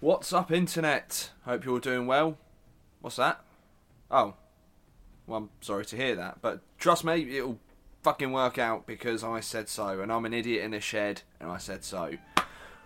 What's 0.00 0.32
up, 0.32 0.52
internet? 0.52 1.30
Hope 1.44 1.64
you're 1.64 1.74
all 1.74 1.80
doing 1.80 2.06
well. 2.06 2.38
What's 3.00 3.16
that? 3.16 3.40
Oh, 4.12 4.34
well, 5.26 5.38
I'm 5.38 5.50
sorry 5.60 5.84
to 5.86 5.96
hear 5.96 6.14
that, 6.14 6.40
but 6.40 6.60
trust 6.78 7.02
me, 7.02 7.36
it'll 7.36 7.58
fucking 8.04 8.30
work 8.30 8.58
out 8.58 8.86
because 8.86 9.24
I 9.24 9.40
said 9.40 9.68
so, 9.68 10.00
and 10.00 10.12
I'm 10.12 10.24
an 10.24 10.32
idiot 10.32 10.62
in 10.62 10.72
a 10.72 10.78
shed, 10.78 11.22
and 11.40 11.50
I 11.50 11.58
said 11.58 11.82
so. 11.82 12.12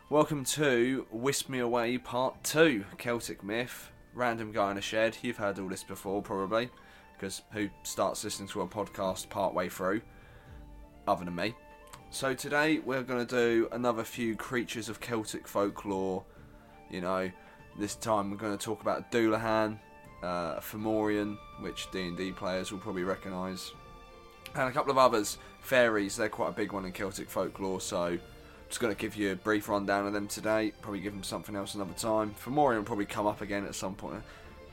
Welcome 0.08 0.44
to 0.44 1.06
Whisk 1.12 1.50
Me 1.50 1.58
Away 1.58 1.98
Part 1.98 2.42
2 2.44 2.82
Celtic 2.96 3.44
Myth. 3.44 3.90
Random 4.14 4.50
guy 4.50 4.70
in 4.70 4.78
a 4.78 4.80
shed. 4.80 5.18
You've 5.20 5.36
heard 5.36 5.58
all 5.58 5.68
this 5.68 5.84
before, 5.84 6.22
probably, 6.22 6.70
because 7.12 7.42
who 7.52 7.68
starts 7.82 8.24
listening 8.24 8.48
to 8.48 8.62
a 8.62 8.66
podcast 8.66 9.28
part 9.28 9.52
way 9.52 9.68
through, 9.68 10.00
other 11.06 11.26
than 11.26 11.34
me? 11.34 11.54
So 12.08 12.32
today 12.32 12.78
we're 12.78 13.02
going 13.02 13.26
to 13.26 13.36
do 13.36 13.68
another 13.70 14.02
few 14.02 14.34
creatures 14.34 14.88
of 14.88 14.98
Celtic 15.00 15.46
folklore. 15.46 16.24
You 16.92 17.00
know, 17.00 17.30
this 17.76 17.96
time 17.96 18.30
we're 18.30 18.36
going 18.36 18.56
to 18.56 18.64
talk 18.64 18.82
about 18.82 19.10
Dullahan, 19.10 19.78
uh, 20.22 20.60
Fomorian, 20.60 21.38
which 21.60 21.90
D&D 21.90 22.32
players 22.32 22.70
will 22.70 22.78
probably 22.78 23.02
recognise, 23.02 23.72
and 24.54 24.68
a 24.68 24.72
couple 24.72 24.92
of 24.92 24.98
others. 24.98 25.38
Fairies, 25.60 26.16
they're 26.16 26.28
quite 26.28 26.50
a 26.50 26.52
big 26.52 26.72
one 26.72 26.84
in 26.84 26.92
Celtic 26.92 27.30
folklore, 27.30 27.80
so 27.80 28.18
just 28.68 28.80
going 28.80 28.94
to 28.94 29.00
give 29.00 29.16
you 29.16 29.32
a 29.32 29.36
brief 29.36 29.68
rundown 29.68 30.06
of 30.06 30.12
them 30.12 30.26
today. 30.26 30.72
Probably 30.82 31.00
give 31.00 31.12
them 31.12 31.22
something 31.22 31.56
else 31.56 31.74
another 31.74 31.94
time. 31.94 32.34
Fomorian 32.42 32.78
will 32.78 32.84
probably 32.84 33.06
come 33.06 33.26
up 33.26 33.40
again 33.40 33.64
at 33.64 33.74
some 33.74 33.94
point, 33.94 34.22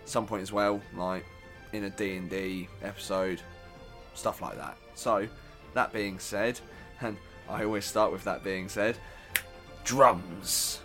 some 0.05 0.25
point 0.25 0.41
as 0.41 0.51
well, 0.51 0.81
like 0.95 1.25
in 1.73 1.85
a 1.85 1.89
D&D 1.89 2.67
episode, 2.81 3.41
stuff 4.13 4.41
like 4.41 4.57
that. 4.57 4.77
So, 4.95 5.27
that 5.73 5.93
being 5.93 6.19
said, 6.19 6.59
and 7.01 7.15
I 7.47 7.63
always 7.63 7.85
start 7.85 8.11
with 8.11 8.23
that 8.25 8.43
being 8.43 8.67
said, 8.67 8.97
drums. 9.85 10.81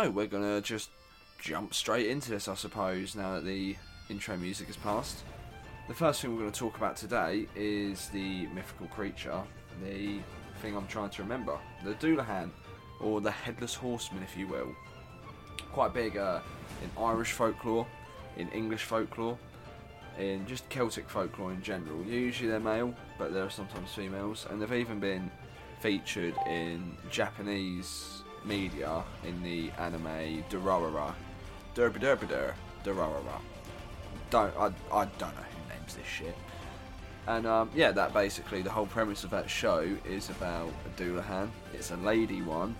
So 0.00 0.10
we're 0.10 0.28
gonna 0.28 0.60
just 0.60 0.90
jump 1.40 1.74
straight 1.74 2.06
into 2.06 2.30
this, 2.30 2.46
I 2.46 2.54
suppose, 2.54 3.16
now 3.16 3.34
that 3.34 3.44
the 3.44 3.74
intro 4.08 4.36
music 4.36 4.68
has 4.68 4.76
passed. 4.76 5.24
The 5.88 5.94
first 5.94 6.22
thing 6.22 6.32
we're 6.32 6.42
going 6.42 6.52
to 6.52 6.58
talk 6.58 6.76
about 6.76 6.94
today 6.94 7.48
is 7.56 8.08
the 8.10 8.46
mythical 8.54 8.86
creature, 8.86 9.42
the 9.82 10.20
thing 10.62 10.76
I'm 10.76 10.86
trying 10.86 11.10
to 11.10 11.22
remember, 11.24 11.58
the 11.84 11.94
Dullahan, 11.94 12.50
or 13.00 13.20
the 13.20 13.32
Headless 13.32 13.74
Horseman, 13.74 14.22
if 14.22 14.36
you 14.36 14.46
will. 14.46 14.72
Quite 15.72 15.94
big 15.94 16.16
uh, 16.16 16.42
in 16.84 17.02
Irish 17.02 17.32
folklore, 17.32 17.84
in 18.36 18.48
English 18.50 18.84
folklore, 18.84 19.36
in 20.16 20.46
just 20.46 20.68
Celtic 20.68 21.10
folklore 21.10 21.50
in 21.50 21.60
general. 21.60 22.04
Usually 22.04 22.48
they're 22.48 22.60
male, 22.60 22.94
but 23.18 23.34
there 23.34 23.42
are 23.42 23.50
sometimes 23.50 23.92
females, 23.94 24.46
and 24.48 24.62
they've 24.62 24.74
even 24.74 25.00
been 25.00 25.28
featured 25.80 26.34
in 26.46 26.96
Japanese 27.10 28.22
media 28.44 29.02
in 29.24 29.42
the 29.42 29.70
anime 29.78 30.44
Durarara. 30.50 31.14
Derby 31.74 32.00
Derby 32.00 32.26
Der, 32.26 32.54
Durarara. 32.84 33.40
Don't 34.30 34.54
I, 34.56 34.66
I 34.92 35.04
don't 35.18 35.34
know 35.36 35.42
who 35.42 35.74
names 35.74 35.94
this 35.94 36.06
shit. 36.06 36.36
And 37.26 37.46
um, 37.46 37.70
yeah, 37.74 37.92
that 37.92 38.14
basically 38.14 38.62
the 38.62 38.70
whole 38.70 38.86
premise 38.86 39.22
of 39.24 39.30
that 39.30 39.50
show 39.50 39.86
is 40.08 40.30
about 40.30 40.70
a 40.86 41.00
Dullahan. 41.00 41.50
It's 41.74 41.90
a 41.90 41.96
lady 41.98 42.42
one 42.42 42.74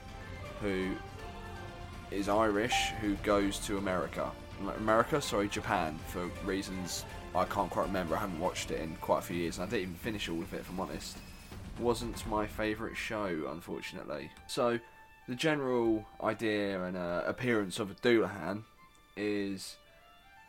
who 0.61 0.95
is 2.11 2.29
Irish 2.29 2.92
who 3.01 3.14
goes 3.17 3.59
to 3.61 3.77
America. 3.79 4.31
America, 4.79 5.20
sorry, 5.20 5.48
Japan, 5.48 5.98
for 6.09 6.31
reasons 6.45 7.05
I 7.34 7.45
can't 7.45 7.70
quite 7.70 7.86
remember. 7.86 8.17
I 8.17 8.20
haven't 8.20 8.41
watched 8.41 8.70
it 8.70 8.81
in 8.81 8.97
quite 8.97 9.19
a 9.19 9.23
few 9.23 9.36
years, 9.36 9.59
and 9.59 9.67
I 9.67 9.70
didn't 9.70 9.83
even 9.83 9.95
finish 9.95 10.29
all 10.29 10.41
of 10.41 10.53
it, 10.55 10.61
if 10.61 10.70
I'm 10.70 10.81
honest. 10.81 11.19
Wasn't 11.79 12.27
my 12.27 12.46
favourite 12.46 12.96
show, 12.96 13.48
unfortunately. 13.51 14.30
So, 14.46 14.80
the 15.28 15.34
general 15.34 16.05
idea 16.22 16.83
and 16.83 16.96
uh, 16.96 17.22
appearance 17.27 17.78
of 17.78 17.90
a 17.90 17.94
Dullahan 17.94 18.62
is 19.16 19.77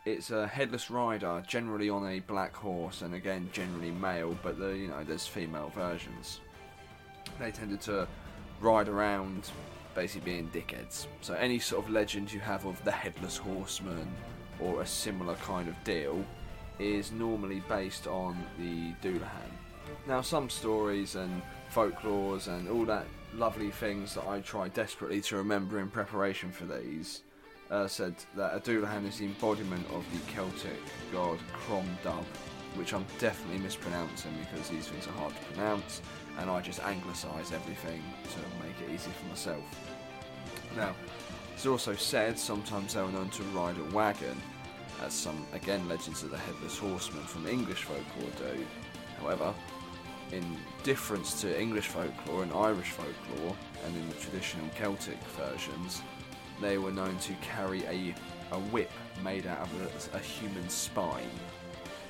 it's 0.06 0.30
a 0.30 0.46
headless 0.46 0.90
rider, 0.90 1.42
generally 1.46 1.90
on 1.90 2.08
a 2.08 2.20
black 2.20 2.56
horse, 2.56 3.02
and 3.02 3.14
again 3.14 3.50
generally 3.52 3.90
male, 3.90 4.36
but 4.42 4.58
the, 4.58 4.70
you 4.70 4.88
know 4.88 5.04
there's 5.04 5.26
female 5.26 5.70
versions. 5.74 6.40
They 7.38 7.50
tended 7.50 7.82
to 7.82 8.08
ride 8.60 8.88
around, 8.88 9.50
basically 9.94 10.32
being 10.32 10.48
dickheads. 10.48 11.06
So 11.20 11.34
any 11.34 11.58
sort 11.58 11.84
of 11.84 11.90
legend 11.90 12.32
you 12.32 12.40
have 12.40 12.64
of 12.64 12.82
the 12.82 12.90
headless 12.90 13.36
horseman 13.36 14.10
or 14.58 14.80
a 14.80 14.86
similar 14.86 15.34
kind 15.36 15.68
of 15.68 15.84
deal 15.84 16.24
is 16.78 17.12
normally 17.12 17.62
based 17.68 18.06
on 18.06 18.42
the 18.58 18.94
Dullahan. 19.02 19.52
Now 20.06 20.22
some 20.22 20.48
stories 20.48 21.16
and 21.16 21.42
folklores 21.70 22.48
and 22.48 22.68
all 22.68 22.86
that 22.86 23.06
lovely 23.34 23.70
things 23.70 24.14
that 24.14 24.26
I 24.26 24.40
try 24.40 24.68
desperately 24.68 25.20
to 25.22 25.36
remember 25.36 25.78
in 25.78 25.88
preparation 25.88 26.50
for 26.50 26.64
these 26.64 27.22
uh, 27.70 27.86
said 27.86 28.14
that 28.36 28.54
a 28.54 28.60
Dullahan 28.60 29.06
is 29.06 29.18
the 29.18 29.26
embodiment 29.26 29.86
of 29.92 30.04
the 30.12 30.32
Celtic 30.32 30.80
god 31.12 31.38
Crom 31.52 31.86
Dubh, 32.02 32.24
which 32.74 32.92
I'm 32.92 33.04
definitely 33.18 33.62
mispronouncing 33.62 34.32
because 34.40 34.68
these 34.68 34.88
things 34.88 35.06
are 35.06 35.12
hard 35.12 35.34
to 35.34 35.42
pronounce, 35.52 36.02
and 36.38 36.50
I 36.50 36.60
just 36.60 36.80
anglicise 36.80 37.52
everything 37.52 38.02
to 38.32 38.66
make 38.66 38.76
it 38.88 38.92
easy 38.92 39.10
for 39.10 39.26
myself. 39.26 39.64
Now, 40.76 40.94
it's 41.54 41.66
also 41.66 41.94
said 41.94 42.38
sometimes 42.38 42.94
they 42.94 43.02
were 43.02 43.12
known 43.12 43.30
to 43.30 43.42
ride 43.44 43.76
a 43.78 43.94
wagon, 43.94 44.40
as 45.04 45.12
some, 45.12 45.46
again, 45.52 45.88
legends 45.88 46.22
of 46.22 46.30
the 46.30 46.38
Headless 46.38 46.78
Horseman 46.78 47.24
from 47.24 47.46
English 47.46 47.84
folklore 47.84 48.30
do. 48.38 48.66
However, 49.20 49.54
in 50.32 50.56
difference 50.82 51.40
to 51.40 51.60
English 51.60 51.88
folklore 51.88 52.42
and 52.42 52.52
Irish 52.52 52.90
folklore, 52.90 53.56
and 53.84 53.96
in 53.96 54.08
the 54.08 54.14
traditional 54.14 54.68
Celtic 54.76 55.18
versions, 55.36 56.02
they 56.60 56.78
were 56.78 56.90
known 56.90 57.18
to 57.18 57.32
carry 57.34 57.84
a, 57.84 58.14
a 58.52 58.58
whip 58.70 58.90
made 59.24 59.46
out 59.46 59.60
of 59.60 60.12
a, 60.14 60.16
a 60.16 60.20
human 60.20 60.68
spine, 60.68 61.30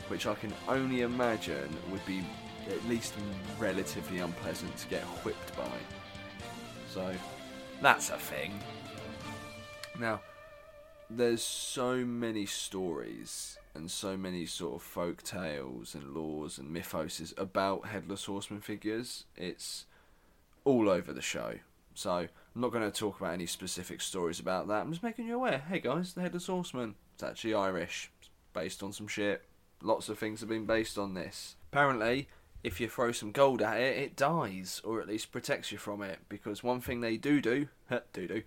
which 0.08 0.26
I 0.26 0.34
can 0.34 0.52
only 0.68 1.02
imagine 1.02 1.76
would 1.90 2.04
be 2.06 2.24
at 2.68 2.84
least 2.88 3.14
relatively 3.58 4.18
unpleasant 4.18 4.76
to 4.76 4.88
get 4.88 5.02
whipped 5.24 5.56
by. 5.56 5.78
So, 6.92 7.12
that's 7.80 8.10
a 8.10 8.18
thing. 8.18 8.58
Now, 9.98 10.20
there's 11.10 11.42
so 11.42 12.04
many 12.04 12.46
stories 12.46 13.58
and 13.74 13.90
so 13.90 14.16
many 14.16 14.46
sort 14.46 14.76
of 14.76 14.82
folk 14.82 15.22
tales 15.22 15.94
and 15.94 16.14
laws 16.14 16.56
and 16.56 16.74
mythoses 16.74 17.36
about 17.36 17.86
headless 17.86 18.24
horseman 18.26 18.60
figures. 18.60 19.24
It's 19.36 19.86
all 20.64 20.88
over 20.88 21.12
the 21.12 21.20
show. 21.20 21.54
So 21.94 22.12
I'm 22.12 22.28
not 22.54 22.70
going 22.70 22.88
to 22.88 22.96
talk 22.96 23.18
about 23.20 23.34
any 23.34 23.46
specific 23.46 24.00
stories 24.00 24.38
about 24.38 24.68
that. 24.68 24.82
I'm 24.82 24.92
just 24.92 25.02
making 25.02 25.26
you 25.26 25.34
aware. 25.34 25.64
Hey 25.68 25.80
guys, 25.80 26.12
the 26.12 26.20
headless 26.20 26.46
horseman. 26.46 26.94
It's 27.14 27.24
actually 27.24 27.54
Irish. 27.54 28.10
It's 28.20 28.30
based 28.52 28.82
on 28.82 28.92
some 28.92 29.08
shit. 29.08 29.44
Lots 29.82 30.08
of 30.08 30.18
things 30.18 30.40
have 30.40 30.48
been 30.48 30.66
based 30.66 30.96
on 30.96 31.14
this. 31.14 31.56
Apparently, 31.72 32.28
if 32.62 32.80
you 32.80 32.88
throw 32.88 33.10
some 33.10 33.32
gold 33.32 33.62
at 33.62 33.80
it, 33.80 33.96
it 33.96 34.16
dies, 34.16 34.80
or 34.84 35.00
at 35.00 35.08
least 35.08 35.32
protects 35.32 35.72
you 35.72 35.78
from 35.78 36.02
it. 36.02 36.20
Because 36.28 36.62
one 36.62 36.80
thing 36.80 37.00
they 37.00 37.16
do 37.16 37.40
do, 37.40 37.66
do 38.12 38.28
do, 38.28 38.42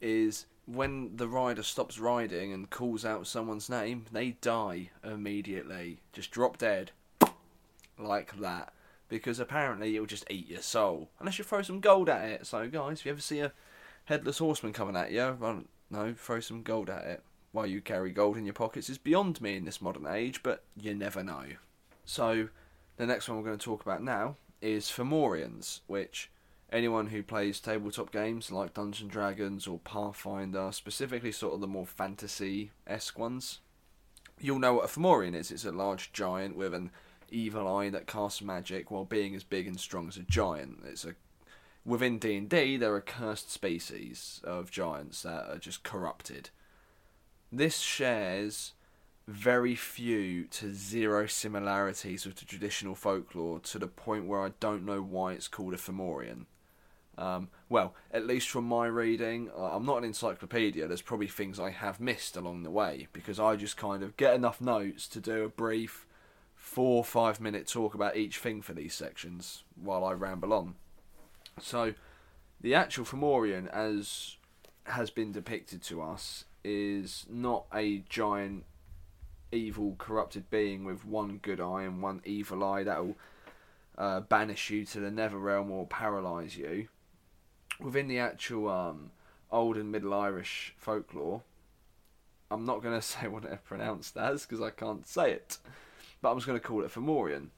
is 0.00 0.46
when 0.66 1.16
the 1.16 1.28
rider 1.28 1.62
stops 1.62 1.98
riding 1.98 2.52
and 2.52 2.70
calls 2.70 3.04
out 3.04 3.26
someone's 3.26 3.68
name, 3.68 4.06
they 4.12 4.30
die 4.40 4.90
immediately. 5.04 5.98
Just 6.12 6.30
drop 6.30 6.58
dead. 6.58 6.92
Like 7.98 8.38
that. 8.40 8.72
Because 9.08 9.38
apparently 9.38 9.94
it'll 9.94 10.06
just 10.06 10.30
eat 10.30 10.48
your 10.48 10.62
soul. 10.62 11.10
Unless 11.18 11.38
you 11.38 11.44
throw 11.44 11.62
some 11.62 11.80
gold 11.80 12.08
at 12.08 12.24
it. 12.24 12.46
So, 12.46 12.68
guys, 12.68 13.00
if 13.00 13.06
you 13.06 13.12
ever 13.12 13.20
see 13.20 13.40
a 13.40 13.52
headless 14.06 14.38
horseman 14.38 14.72
coming 14.72 14.96
at 14.96 15.12
you, 15.12 15.36
no, 15.90 16.14
throw 16.14 16.40
some 16.40 16.62
gold 16.62 16.88
at 16.88 17.04
it. 17.04 17.22
Why 17.52 17.66
you 17.66 17.82
carry 17.82 18.10
gold 18.12 18.38
in 18.38 18.46
your 18.46 18.54
pockets 18.54 18.88
is 18.88 18.96
beyond 18.96 19.40
me 19.42 19.56
in 19.56 19.66
this 19.66 19.82
modern 19.82 20.06
age, 20.06 20.42
but 20.42 20.64
you 20.74 20.94
never 20.94 21.22
know. 21.22 21.44
So, 22.06 22.48
the 22.96 23.06
next 23.06 23.28
one 23.28 23.36
we're 23.36 23.44
going 23.44 23.58
to 23.58 23.64
talk 23.64 23.82
about 23.82 24.02
now 24.02 24.36
is 24.62 24.86
Fomorians, 24.86 25.80
which 25.86 26.30
anyone 26.72 27.08
who 27.08 27.22
plays 27.22 27.60
tabletop 27.60 28.10
games 28.10 28.50
like 28.50 28.74
Dungeons 28.74 29.02
and 29.02 29.10
Dragons 29.10 29.66
or 29.66 29.78
Pathfinder, 29.78 30.70
specifically 30.72 31.32
sort 31.32 31.54
of 31.54 31.60
the 31.60 31.66
more 31.66 31.86
fantasy 31.86 32.70
esque 32.86 33.18
ones, 33.18 33.60
you'll 34.40 34.58
know 34.58 34.74
what 34.74 34.84
a 34.84 34.88
Fomorian 34.88 35.34
is. 35.34 35.50
It's 35.50 35.64
a 35.64 35.72
large 35.72 36.12
giant 36.12 36.56
with 36.56 36.74
an 36.74 36.90
evil 37.30 37.68
eye 37.68 37.90
that 37.90 38.06
casts 38.06 38.42
magic 38.42 38.90
while 38.90 39.04
being 39.04 39.34
as 39.34 39.44
big 39.44 39.66
and 39.66 39.78
strong 39.78 40.08
as 40.08 40.16
a 40.16 40.22
giant. 40.22 40.80
It's 40.84 41.04
a 41.04 41.14
within 41.84 42.18
D 42.18 42.36
and 42.36 42.48
D 42.48 42.76
there 42.76 42.94
are 42.94 43.00
cursed 43.00 43.50
species 43.50 44.40
of 44.44 44.70
giants 44.70 45.22
that 45.22 45.48
are 45.48 45.58
just 45.58 45.82
corrupted. 45.82 46.50
This 47.50 47.78
shares 47.80 48.72
very 49.28 49.74
few 49.74 50.44
to 50.44 50.74
zero 50.74 51.26
similarities 51.26 52.26
with 52.26 52.36
the 52.36 52.44
traditional 52.44 52.94
folklore 52.94 53.60
to 53.60 53.78
the 53.78 53.86
point 53.86 54.26
where 54.26 54.42
I 54.42 54.52
don't 54.58 54.84
know 54.84 55.00
why 55.02 55.32
it's 55.32 55.48
called 55.48 55.74
a 55.74 55.76
Fomorian. 55.76 56.46
Um, 57.22 57.50
well, 57.68 57.94
at 58.10 58.26
least 58.26 58.48
from 58.48 58.64
my 58.64 58.86
reading, 58.86 59.48
I'm 59.56 59.86
not 59.86 59.98
an 59.98 60.04
encyclopedia. 60.04 60.88
There's 60.88 61.02
probably 61.02 61.28
things 61.28 61.60
I 61.60 61.70
have 61.70 62.00
missed 62.00 62.36
along 62.36 62.64
the 62.64 62.70
way 62.70 63.06
because 63.12 63.38
I 63.38 63.54
just 63.54 63.76
kind 63.76 64.02
of 64.02 64.16
get 64.16 64.34
enough 64.34 64.60
notes 64.60 65.06
to 65.08 65.20
do 65.20 65.44
a 65.44 65.48
brief 65.48 66.04
four 66.56 66.96
or 66.96 67.04
five 67.04 67.40
minute 67.40 67.68
talk 67.68 67.94
about 67.94 68.16
each 68.16 68.38
thing 68.38 68.60
for 68.60 68.72
these 68.72 68.92
sections 68.92 69.62
while 69.80 70.04
I 70.04 70.14
ramble 70.14 70.52
on. 70.52 70.74
So, 71.60 71.94
the 72.60 72.74
actual 72.74 73.04
Fomorian, 73.04 73.68
as 73.68 74.36
has 74.84 75.10
been 75.10 75.30
depicted 75.30 75.80
to 75.84 76.02
us, 76.02 76.44
is 76.64 77.24
not 77.30 77.66
a 77.72 77.98
giant, 78.08 78.64
evil, 79.52 79.94
corrupted 79.96 80.50
being 80.50 80.84
with 80.84 81.04
one 81.04 81.38
good 81.40 81.60
eye 81.60 81.84
and 81.84 82.02
one 82.02 82.20
evil 82.24 82.64
eye 82.64 82.82
that'll 82.82 83.14
uh, 83.96 84.20
banish 84.20 84.70
you 84.70 84.84
to 84.86 84.98
the 84.98 85.10
nether 85.12 85.38
realm 85.38 85.70
or 85.70 85.86
paralyze 85.86 86.56
you. 86.56 86.88
Within 87.80 88.08
the 88.08 88.18
actual 88.18 88.68
um, 88.68 89.10
old 89.50 89.76
and 89.76 89.90
middle 89.90 90.14
Irish 90.14 90.74
folklore, 90.76 91.42
I'm 92.50 92.64
not 92.64 92.82
going 92.82 92.94
to 93.00 93.02
say 93.02 93.28
what 93.28 93.42
they're 93.42 93.60
pronounced 93.64 94.16
as 94.16 94.46
because 94.46 94.60
I 94.60 94.70
can't 94.70 95.06
say 95.06 95.32
it, 95.32 95.58
but 96.20 96.30
I'm 96.30 96.36
just 96.36 96.46
going 96.46 96.58
to 96.58 96.66
call 96.66 96.84
it 96.84 96.92
Fomorian. 96.92 97.48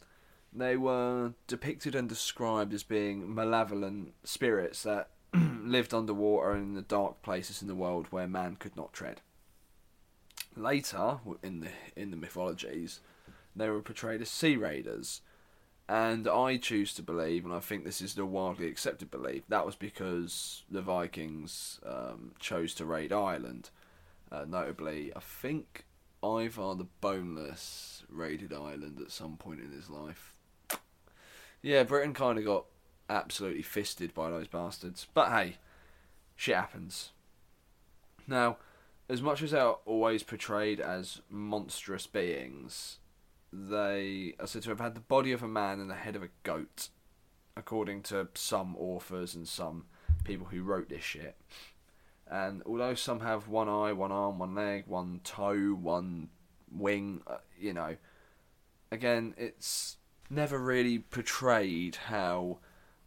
They 0.53 0.77
were 0.77 1.33
depicted 1.49 1.97
and 1.97 2.09
described 2.09 2.73
as 2.73 2.85
being 2.85 3.35
malevolent 3.35 4.15
spirits 4.23 4.85
that 4.85 5.09
lived 5.35 5.93
underwater 5.93 6.53
and 6.53 6.69
in 6.69 6.75
the 6.75 6.83
dark 6.83 7.23
places 7.23 7.61
in 7.61 7.67
the 7.67 7.75
world 7.75 8.07
where 8.11 8.29
man 8.29 8.57
could 8.57 8.77
not 8.77 8.93
tread. 8.93 9.21
Later, 10.57 11.19
in 11.43 11.59
the 11.59 11.71
in 11.97 12.13
the 12.13 12.17
mythologies, 12.17 13.01
they 13.57 13.69
were 13.69 13.83
portrayed 13.83 14.23
as 14.23 14.31
sea 14.31 14.57
raiders, 14.57 15.21
and 15.89 16.27
I 16.27 16.57
choose 16.57 16.95
to 16.95 17.03
believe, 17.03 17.45
and 17.45 17.53
I 17.53 17.61
think 17.61 17.85
this 17.85 18.01
is 18.01 18.15
the 18.15 18.25
widely 18.25 18.69
accepted 18.69 19.11
belief, 19.11 19.43
that 19.49 19.67
was 19.67 19.77
because 19.77 20.63
the 20.71 20.81
Vikings 20.81 21.81
um, 21.85 22.33
chose 22.39 22.75
to 22.75 22.85
raid 22.85 23.13
Ireland. 23.13 23.71
Uh, 24.33 24.45
notably, 24.49 25.13
I 25.15 25.21
think 25.21 25.85
Ivar 26.23 26.75
the 26.75 26.87
Boneless 27.01 28.03
raided 28.09 28.53
Ireland 28.53 28.99
at 29.01 29.11
some 29.11 29.37
point 29.37 29.61
in 29.61 29.73
his 29.73 29.91
life. 29.91 30.33
Yeah, 31.61 31.83
Britain 31.83 32.15
kind 32.15 32.39
of 32.39 32.45
got 32.45 32.65
absolutely 33.09 33.63
fisted 33.63 34.15
by 34.15 34.31
those 34.31 34.49
bastards. 34.49 35.07
But 35.13 35.31
hey, 35.31 35.57
shit 36.37 36.57
happens. 36.57 37.11
Now, 38.27 38.57
as 39.09 39.21
much 39.21 39.43
as 39.43 39.51
they're 39.51 39.75
always 39.85 40.23
portrayed 40.23 40.81
as 40.81 41.21
monstrous 41.29 42.07
beings, 42.07 42.99
they 43.55 44.35
are 44.41 44.47
said 44.47 44.63
to 44.63 44.71
have 44.71 44.81
had 44.81 44.95
the 44.95 45.01
body 45.01 45.31
of 45.31 45.43
a 45.43 45.49
man 45.49 45.79
and 45.79 45.89
the 45.89 45.95
head 45.95 46.17
of 46.17 46.23
a 46.23 46.31
goat, 46.43 46.89
according 47.57 48.03
to 48.03 48.29
some 48.35 48.75
authors 48.77 49.35
and 49.35 49.47
some 49.47 49.85
people 50.25 50.49
who 50.49 50.63
wrote 50.63 50.89
this 50.89 51.05
shit. 51.05 51.37
And 52.27 52.63
although 52.67 52.95
some 52.95 53.21
have 53.21 53.49
one 53.49 53.69
eye, 53.69 53.93
one 53.93 54.11
arm, 54.11 54.39
one 54.39 54.55
leg, 54.55 54.85
one 54.87 55.21
toe, 55.23 55.75
one 55.81 56.31
wing, 56.73 57.23
uh, 57.27 57.37
you 57.59 57.73
know, 57.73 57.97
again, 58.91 59.35
it's 59.37 59.99
never 60.29 60.59
really 60.59 60.99
portrayed 60.99 61.97
how 62.07 62.59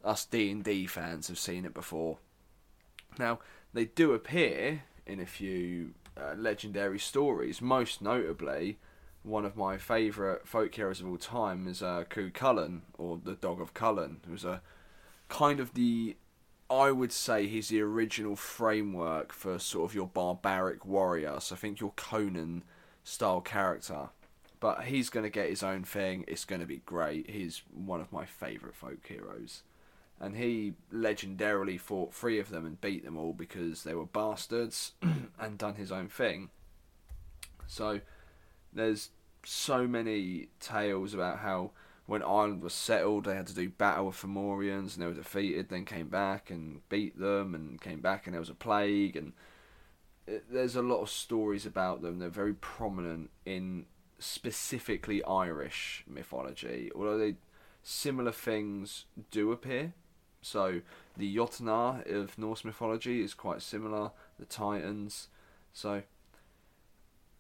us 0.04 0.24
D 0.24 0.50
and 0.52 0.64
D 0.64 0.86
fans 0.86 1.28
have 1.28 1.40
seen 1.40 1.66
it 1.66 1.74
before. 1.74 2.20
Now 3.20 3.40
they 3.74 3.86
do 3.86 4.14
appear 4.14 4.84
in 5.06 5.20
a 5.20 5.26
few 5.26 5.94
uh, 6.16 6.36
legendary 6.38 7.00
stories. 7.00 7.62
Most 7.62 8.02
notably, 8.02 8.78
one 9.28 9.46
of 9.46 9.56
my 9.56 9.78
favourite 9.78 10.48
folk 10.48 10.74
heroes 10.74 11.02
of 11.02 11.08
all 11.08 11.18
time 11.18 11.68
is 11.68 11.82
uh, 11.82 12.06
Cú 12.10 12.32
Chulainn, 12.32 12.82
or 12.98 13.20
the 13.24 13.36
Dog 13.36 13.62
of 13.62 13.74
Culann, 13.74 14.18
who's 14.28 14.46
a 14.46 14.62
kind 15.30 15.60
of 15.60 15.74
the 15.74 16.16
I 16.70 16.92
would 16.92 17.14
say 17.14 17.48
he's 17.48 17.70
the 17.70 17.82
original 17.82 18.36
framework 18.36 19.32
for 19.32 19.58
sort 19.58 19.90
of 19.90 19.96
your 19.96 20.08
barbaric 20.08 20.86
warrior. 20.86 21.40
So 21.40 21.56
I 21.56 21.58
think 21.58 21.80
your 21.80 21.94
Conan 21.96 22.64
style 23.06 23.40
character 23.40 24.10
but 24.60 24.86
he's 24.86 25.10
going 25.10 25.24
to 25.24 25.30
get 25.30 25.50
his 25.50 25.64
own 25.64 25.84
thing. 25.84 26.26
It's 26.28 26.46
going 26.46 26.62
to 26.62 26.68
be 26.68 26.82
great. 26.86 27.30
He's 27.30 27.62
one 27.72 28.02
of 28.02 28.12
my 28.12 28.26
favourite 28.26 28.76
folk 28.76 29.06
heroes. 29.08 29.64
And 30.20 30.36
he 30.36 30.74
legendarily 30.92 31.80
fought 31.80 32.14
three 32.14 32.40
of 32.40 32.50
them 32.50 32.66
and 32.66 32.82
beat 32.82 33.06
them 33.06 33.18
all 33.18 33.34
because 33.34 33.84
they 33.84 33.94
were 33.94 34.06
bastards 34.06 34.94
and 35.40 35.58
done 35.58 35.76
his 35.76 35.92
own 35.92 36.08
thing. 36.08 36.50
So 37.68 38.02
there's 38.74 39.12
so 39.50 39.88
many 39.88 40.50
tales 40.60 41.14
about 41.14 41.40
how 41.40 41.72
when 42.06 42.22
Ireland 42.22 42.62
was 42.62 42.74
settled, 42.74 43.24
they 43.24 43.36
had 43.36 43.48
to 43.48 43.56
do 43.56 43.70
battle 43.70 44.08
with 44.08 44.16
Fomorians 44.16 44.94
and 44.94 45.02
they 45.02 45.08
were 45.08 45.14
defeated, 45.14 45.70
then 45.70 45.86
came 45.86 46.10
back 46.10 46.50
and 46.50 46.82
beat 46.90 47.18
them 47.18 47.56
and 47.56 47.80
came 47.80 48.02
back 48.02 48.26
and 48.26 48.34
there 48.34 48.42
was 48.42 48.50
a 48.50 48.54
plague 48.54 49.16
and 49.16 49.32
it, 50.26 50.52
there's 50.52 50.76
a 50.76 50.82
lot 50.82 51.02
of 51.02 51.10
stories 51.10 51.66
about 51.66 52.02
them. 52.02 52.20
They're 52.20 52.28
very 52.28 52.56
prominent 52.56 53.30
in 53.46 53.86
specifically 54.20 55.24
Irish 55.24 56.04
mythology, 56.06 56.92
although 56.94 57.18
they 57.18 57.36
similar 57.84 58.34
things 58.34 59.06
do 59.32 59.54
appear. 59.54 59.94
So 60.42 60.82
the 61.16 61.34
Jotnar 61.34 62.06
of 62.14 62.38
Norse 62.38 62.66
mythology 62.66 63.22
is 63.22 63.34
quite 63.34 63.62
similar. 63.62 64.12
The 64.40 64.46
Titans. 64.46 65.30
So 65.72 66.04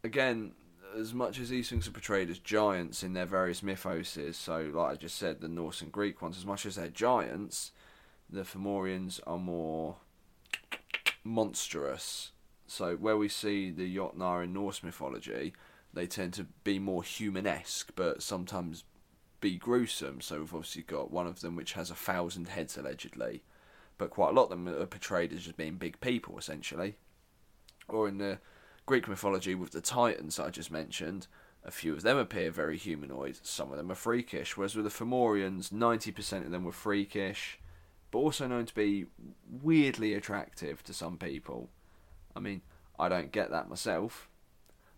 again, 0.05 0.53
as 0.95 1.13
much 1.13 1.39
as 1.39 1.49
these 1.49 1.69
things 1.69 1.87
are 1.87 1.91
portrayed 1.91 2.29
as 2.29 2.39
giants 2.39 3.03
in 3.03 3.13
their 3.13 3.25
various 3.25 3.61
mythoses, 3.61 4.35
so 4.35 4.69
like 4.73 4.91
I 4.91 4.95
just 4.95 5.17
said, 5.17 5.41
the 5.41 5.47
Norse 5.47 5.81
and 5.81 5.91
Greek 5.91 6.21
ones, 6.21 6.37
as 6.37 6.45
much 6.45 6.65
as 6.65 6.75
they're 6.75 6.87
giants, 6.89 7.71
the 8.29 8.43
Fomorians 8.43 9.19
are 9.25 9.37
more 9.37 9.97
monstrous. 11.23 12.31
So 12.67 12.95
where 12.95 13.17
we 13.17 13.29
see 13.29 13.71
the 13.71 13.95
Jotnar 13.95 14.43
in 14.43 14.53
Norse 14.53 14.83
mythology, 14.83 15.53
they 15.93 16.07
tend 16.07 16.33
to 16.33 16.45
be 16.63 16.79
more 16.79 17.03
humanesque, 17.03 17.91
but 17.95 18.21
sometimes 18.21 18.83
be 19.39 19.57
gruesome. 19.57 20.21
So 20.21 20.39
we've 20.39 20.53
obviously 20.53 20.83
got 20.83 21.11
one 21.11 21.27
of 21.27 21.41
them 21.41 21.55
which 21.55 21.73
has 21.73 21.89
a 21.89 21.95
thousand 21.95 22.49
heads 22.49 22.77
allegedly, 22.77 23.43
but 23.97 24.09
quite 24.09 24.29
a 24.29 24.33
lot 24.33 24.43
of 24.43 24.49
them 24.49 24.67
are 24.67 24.85
portrayed 24.85 25.33
as 25.33 25.43
just 25.43 25.57
being 25.57 25.75
big 25.75 25.99
people 26.01 26.37
essentially. 26.37 26.97
Or 27.87 28.07
in 28.07 28.17
the 28.17 28.39
Greek 28.87 29.07
mythology 29.07 29.53
with 29.53 29.71
the 29.71 29.81
Titans 29.81 30.39
I 30.39 30.49
just 30.49 30.71
mentioned, 30.71 31.27
a 31.63 31.71
few 31.71 31.93
of 31.93 32.03
them 32.03 32.17
appear 32.17 32.49
very 32.49 32.77
humanoid. 32.77 33.37
Some 33.43 33.69
of 33.69 33.77
them 33.77 33.91
are 33.91 33.95
freakish. 33.95 34.55
Whereas 34.55 34.75
with 34.75 34.85
the 34.85 34.89
Fomorians, 34.91 35.71
ninety 35.71 36.11
percent 36.11 36.45
of 36.45 36.51
them 36.51 36.63
were 36.63 36.71
freakish, 36.71 37.59
but 38.11 38.19
also 38.19 38.47
known 38.47 38.65
to 38.65 38.73
be 38.73 39.07
weirdly 39.61 40.13
attractive 40.13 40.83
to 40.85 40.93
some 40.93 41.17
people. 41.17 41.69
I 42.35 42.39
mean, 42.39 42.61
I 42.97 43.09
don't 43.09 43.33
get 43.33 43.51
that 43.51 43.69
myself, 43.69 44.29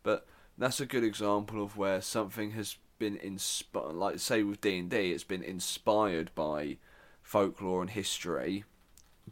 but 0.03 0.27
that's 0.55 0.79
a 0.79 0.85
good 0.85 1.03
example 1.03 1.63
of 1.63 1.75
where 1.75 1.99
something 1.99 2.51
has 2.51 2.77
been 2.99 3.17
inspired. 3.17 3.93
Like 3.93 4.19
say 4.19 4.43
with 4.43 4.61
D 4.61 4.77
and 4.77 4.89
D, 4.89 5.11
it's 5.11 5.23
been 5.23 5.41
inspired 5.41 6.29
by 6.35 6.77
folklore 7.23 7.81
and 7.81 7.89
history, 7.89 8.65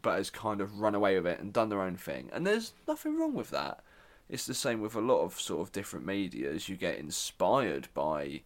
but 0.02 0.16
has 0.16 0.30
kind 0.30 0.60
of 0.60 0.80
run 0.80 0.96
away 0.96 1.14
with 1.14 1.28
it 1.28 1.38
and 1.38 1.52
done 1.52 1.68
their 1.68 1.82
own 1.82 1.96
thing. 1.96 2.28
And 2.32 2.44
there's 2.44 2.72
nothing 2.88 3.16
wrong 3.16 3.34
with 3.34 3.50
that. 3.50 3.84
It's 4.28 4.46
the 4.46 4.54
same 4.54 4.80
with 4.80 4.94
a 4.94 5.00
lot 5.00 5.24
of 5.24 5.40
sort 5.40 5.62
of 5.62 5.72
different 5.72 6.06
medias. 6.06 6.68
You 6.68 6.76
get 6.76 6.98
inspired 6.98 7.88
by 7.94 8.42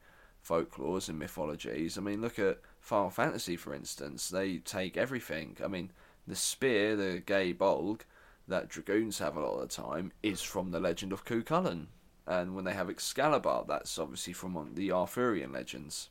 folklores 0.46 1.08
and 1.08 1.18
mythologies. 1.18 1.98
I 1.98 2.00
mean, 2.00 2.20
look 2.20 2.38
at 2.38 2.60
Final 2.80 3.10
Fantasy, 3.10 3.56
for 3.56 3.74
instance. 3.74 4.28
They 4.28 4.58
take 4.58 4.96
everything. 4.96 5.56
I 5.62 5.68
mean, 5.68 5.90
the 6.26 6.36
spear, 6.36 6.94
the 6.96 7.22
Gáe 7.24 7.56
Bolg 7.56 8.02
that 8.48 8.68
dragoons 8.68 9.18
have 9.18 9.36
a 9.36 9.40
lot 9.40 9.54
of 9.54 9.68
the 9.68 9.82
time 9.82 10.12
is 10.22 10.42
from 10.42 10.70
the 10.70 10.80
legend 10.80 11.12
of 11.12 11.24
Cú 11.24 11.42
Chulainn 11.44 11.86
and 12.26 12.54
when 12.54 12.64
they 12.64 12.74
have 12.74 12.88
Excalibur, 12.88 13.62
that's 13.66 13.98
obviously 13.98 14.32
from 14.32 14.70
the 14.74 14.92
Arthurian 14.92 15.52
legends. 15.52 16.08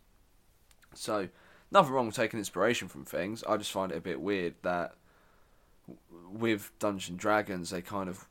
So, 0.94 1.30
nothing 1.72 1.94
wrong 1.94 2.08
with 2.08 2.16
taking 2.16 2.40
inspiration 2.40 2.88
from 2.88 3.06
things. 3.06 3.44
I 3.48 3.58
just 3.58 3.72
find 3.72 3.92
it 3.92 3.98
a 3.98 4.02
bit 4.02 4.20
weird 4.20 4.56
that 4.64 4.96
with 6.32 6.72
Dungeon 6.80 7.16
Dragons, 7.16 7.70
they 7.70 7.82
kind 7.82 8.10
of 8.10 8.28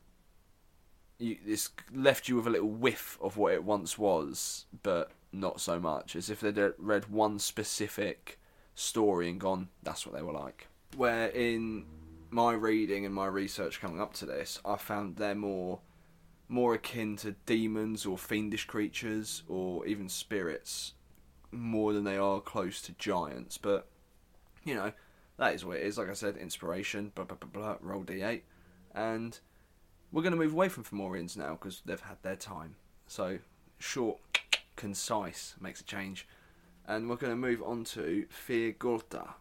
you, 1.21 1.37
it's 1.45 1.69
left 1.93 2.27
you 2.27 2.35
with 2.35 2.47
a 2.47 2.51
little 2.51 2.69
whiff 2.69 3.17
of 3.21 3.37
what 3.37 3.53
it 3.53 3.63
once 3.63 3.97
was, 3.97 4.65
but 4.83 5.11
not 5.31 5.61
so 5.61 5.79
much. 5.79 6.15
As 6.15 6.29
if 6.29 6.41
they'd 6.41 6.73
read 6.77 7.09
one 7.09 7.39
specific 7.39 8.39
story 8.75 9.29
and 9.29 9.39
gone, 9.39 9.69
that's 9.83 10.05
what 10.05 10.15
they 10.15 10.21
were 10.21 10.33
like. 10.33 10.67
Where 10.95 11.27
in 11.27 11.85
my 12.29 12.53
reading 12.53 13.05
and 13.05 13.13
my 13.13 13.27
research 13.27 13.79
coming 13.79 14.01
up 14.01 14.13
to 14.15 14.25
this, 14.25 14.59
I 14.65 14.75
found 14.75 15.17
they're 15.17 15.35
more 15.35 15.79
more 16.47 16.73
akin 16.73 17.15
to 17.15 17.31
demons 17.45 18.05
or 18.05 18.17
fiendish 18.17 18.65
creatures 18.65 19.43
or 19.47 19.85
even 19.85 20.09
spirits 20.09 20.93
more 21.49 21.93
than 21.93 22.03
they 22.03 22.17
are 22.17 22.41
close 22.41 22.81
to 22.81 22.91
giants. 22.93 23.57
But, 23.57 23.87
you 24.65 24.75
know, 24.75 24.91
that 25.37 25.55
is 25.55 25.63
what 25.63 25.77
it 25.77 25.83
is. 25.83 25.97
Like 25.97 26.09
I 26.09 26.13
said, 26.13 26.35
inspiration, 26.35 27.13
blah, 27.15 27.23
blah, 27.23 27.37
blah, 27.37 27.49
blah, 27.49 27.77
roll 27.79 28.03
d8. 28.03 28.41
And 28.93 29.39
we're 30.11 30.21
going 30.21 30.33
to 30.33 30.39
move 30.39 30.53
away 30.53 30.69
from 30.69 30.83
Fomorians 30.83 31.37
now 31.37 31.51
because 31.51 31.81
they've 31.85 31.99
had 31.99 32.17
their 32.21 32.35
time. 32.35 32.75
So, 33.07 33.39
short, 33.79 34.19
concise 34.75 35.55
makes 35.59 35.81
a 35.81 35.85
change. 35.85 36.27
And 36.87 37.09
we're 37.09 37.15
going 37.15 37.31
to 37.31 37.37
move 37.37 37.61
on 37.61 37.83
to 37.85 38.25
Fear 38.29 38.73
Gulta. 38.73 39.33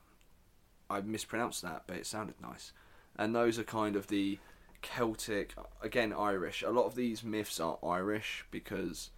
I 0.88 1.00
mispronounced 1.00 1.62
that, 1.62 1.84
but 1.86 1.96
it 1.96 2.06
sounded 2.06 2.40
nice. 2.40 2.72
And 3.16 3.34
those 3.34 3.58
are 3.58 3.64
kind 3.64 3.96
of 3.96 4.06
the 4.06 4.38
Celtic, 4.82 5.54
again 5.82 6.12
Irish. 6.12 6.62
A 6.62 6.70
lot 6.70 6.86
of 6.86 6.94
these 6.94 7.22
myths 7.22 7.60
are 7.60 7.78
Irish 7.84 8.44
because 8.50 9.10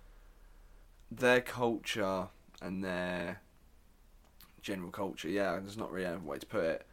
their 1.10 1.40
culture 1.40 2.28
and 2.60 2.82
their 2.82 3.40
general 4.60 4.90
culture, 4.90 5.28
yeah, 5.28 5.58
there's 5.58 5.76
not 5.76 5.92
really 5.92 6.06
a 6.06 6.18
way 6.18 6.38
to 6.38 6.46
put 6.46 6.64
it, 6.64 6.86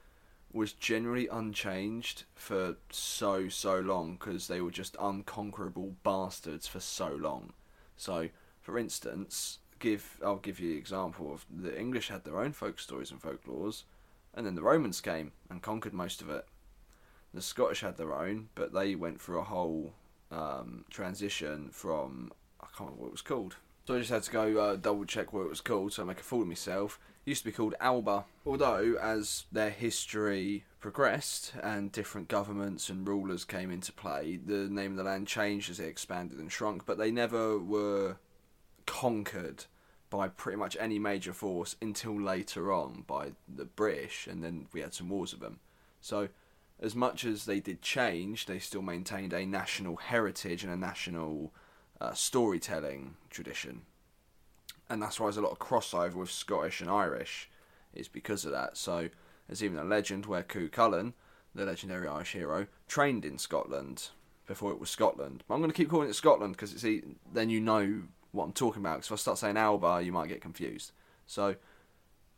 was 0.52 0.74
generally 0.74 1.28
unchanged 1.28 2.24
for 2.36 2.78
so 2.90 3.50
so 3.50 3.80
long 3.80 4.14
because 4.14 4.48
they 4.48 4.62
were 4.62 4.72
just 4.72 4.96
unconquerable 5.00 5.96
bastards 6.04 6.68
for 6.68 6.80
so 6.80 7.10
long. 7.10 7.54
So, 7.96 8.30
for 8.62 8.78
instance, 8.78 9.60
give 9.80 10.18
I'll 10.26 10.38
give 10.38 10.60
you 10.60 10.72
an 10.72 10.78
example 10.78 11.32
of 11.32 11.46
the 11.50 11.78
English 11.80 12.10
had 12.10 12.24
their 12.24 12.40
own 12.40 12.54
folk 12.54 12.80
stories 12.80 13.12
and 13.12 13.22
folklores, 13.22 13.84
and 14.34 14.46
then 14.46 14.56
the 14.56 14.64
Romans 14.64 15.02
came 15.02 15.32
and 15.50 15.62
conquered 15.62 15.94
most 15.94 16.22
of 16.22 16.30
it. 16.30 16.46
The 17.34 17.42
Scottish 17.42 17.82
had 17.82 17.98
their 17.98 18.14
own, 18.14 18.50
but 18.56 18.74
they 18.74 18.96
went 18.96 19.22
through 19.22 19.40
a 19.40 19.44
whole 19.44 19.94
um, 20.32 20.86
transition 20.90 21.70
from 21.72 22.32
I 22.60 22.66
can't 22.66 22.90
remember 22.90 23.02
what 23.02 23.08
it 23.08 23.12
was 23.12 23.22
called. 23.22 23.56
So 23.86 23.96
I 23.96 24.00
just 24.00 24.12
had 24.12 24.24
to 24.24 24.32
go 24.32 24.58
uh, 24.60 24.76
double 24.76 25.06
check 25.06 25.34
what 25.34 25.46
it 25.46 25.50
was 25.50 25.62
called, 25.62 25.94
so 25.94 26.04
I 26.04 26.06
make 26.06 26.20
a 26.20 26.24
fool 26.24 26.42
of 26.42 26.48
myself. 26.48 27.00
Used 27.30 27.44
to 27.44 27.50
be 27.50 27.56
called 27.56 27.76
Alba, 27.80 28.26
although 28.44 28.98
as 29.00 29.46
their 29.52 29.70
history 29.70 30.64
progressed 30.80 31.54
and 31.62 31.92
different 31.92 32.28
governments 32.28 32.90
and 32.90 33.08
rulers 33.08 33.46
came 33.46 33.70
into 33.70 33.94
play, 33.94 34.40
the 34.44 34.68
name 34.68 34.94
of 34.94 34.98
the 34.98 35.04
land 35.04 35.28
changed 35.28 35.70
as 35.70 35.80
it 35.80 35.86
expanded 35.86 36.40
and 36.40 36.52
shrunk. 36.52 36.88
But 36.88 36.98
they 36.98 37.12
never 37.12 37.60
were 37.60 38.18
conquered 38.88 39.66
by 40.10 40.30
pretty 40.30 40.58
much 40.58 40.76
any 40.80 40.98
major 40.98 41.32
force 41.32 41.76
until 41.80 42.20
later 42.20 42.74
on 42.74 43.04
by 43.06 43.34
the 43.48 43.66
British, 43.66 44.26
and 44.26 44.44
then 44.44 44.66
we 44.74 44.82
had 44.82 44.96
some 44.96 45.10
wars 45.10 45.32
with 45.32 45.42
them. 45.42 45.60
So, 46.02 46.30
as 46.80 46.96
much 46.96 47.26
as 47.26 47.46
they 47.46 47.60
did 47.60 47.84
change, 47.84 48.48
they 48.48 48.58
still 48.58 48.82
maintained 48.82 49.34
a 49.34 49.46
national 49.46 49.98
heritage 49.98 50.64
and 50.64 50.74
a 50.74 50.78
national 50.78 51.54
uh, 52.02 52.14
storytelling 52.14 53.18
tradition. 53.30 53.84
And 54.90 55.02
that's 55.02 55.20
why 55.20 55.28
there's 55.28 55.38
a 55.38 55.42
lot 55.42 55.52
of 55.52 55.60
crossover 55.60 56.16
with 56.16 56.32
Scottish 56.32 56.82
and 56.82 56.90
Irish, 56.90 57.50
is 57.94 58.08
because 58.08 58.46
of 58.46 58.52
that. 58.52 58.76
So, 58.78 59.10
there's 59.48 59.64
even 59.64 59.80
a 59.80 59.84
legend 59.84 60.26
where 60.26 60.44
Cú 60.44 60.70
Chulainn, 60.70 61.14
the 61.54 61.66
legendary 61.66 62.08
Irish 62.08 62.34
hero, 62.34 62.68
trained 62.88 63.26
in 63.26 63.38
Scotland 63.38 64.10
before 64.48 64.72
it 64.72 64.80
was 64.80 64.90
Scotland. 64.90 65.44
But 65.48 65.56
I'm 65.56 65.62
going 65.62 65.72
to 65.72 65.78
keep 65.78 65.90
calling 65.90 66.10
it 66.10 66.16
Scotland 66.16 66.54
because 66.54 66.74
it's 66.74 67.06
then 67.32 67.50
you 67.50 67.60
know 67.60 68.04
what 68.32 68.46
I'm 68.46 68.54
talking 68.54 68.82
about. 68.82 68.98
Because 68.98 69.08
if 69.08 69.14
I 69.14 69.16
start 69.16 69.38
saying 69.38 69.58
Alba, 69.58 70.02
you 70.04 70.12
might 70.12 70.28
get 70.28 70.42
confused. 70.42 70.92
So 71.26 71.56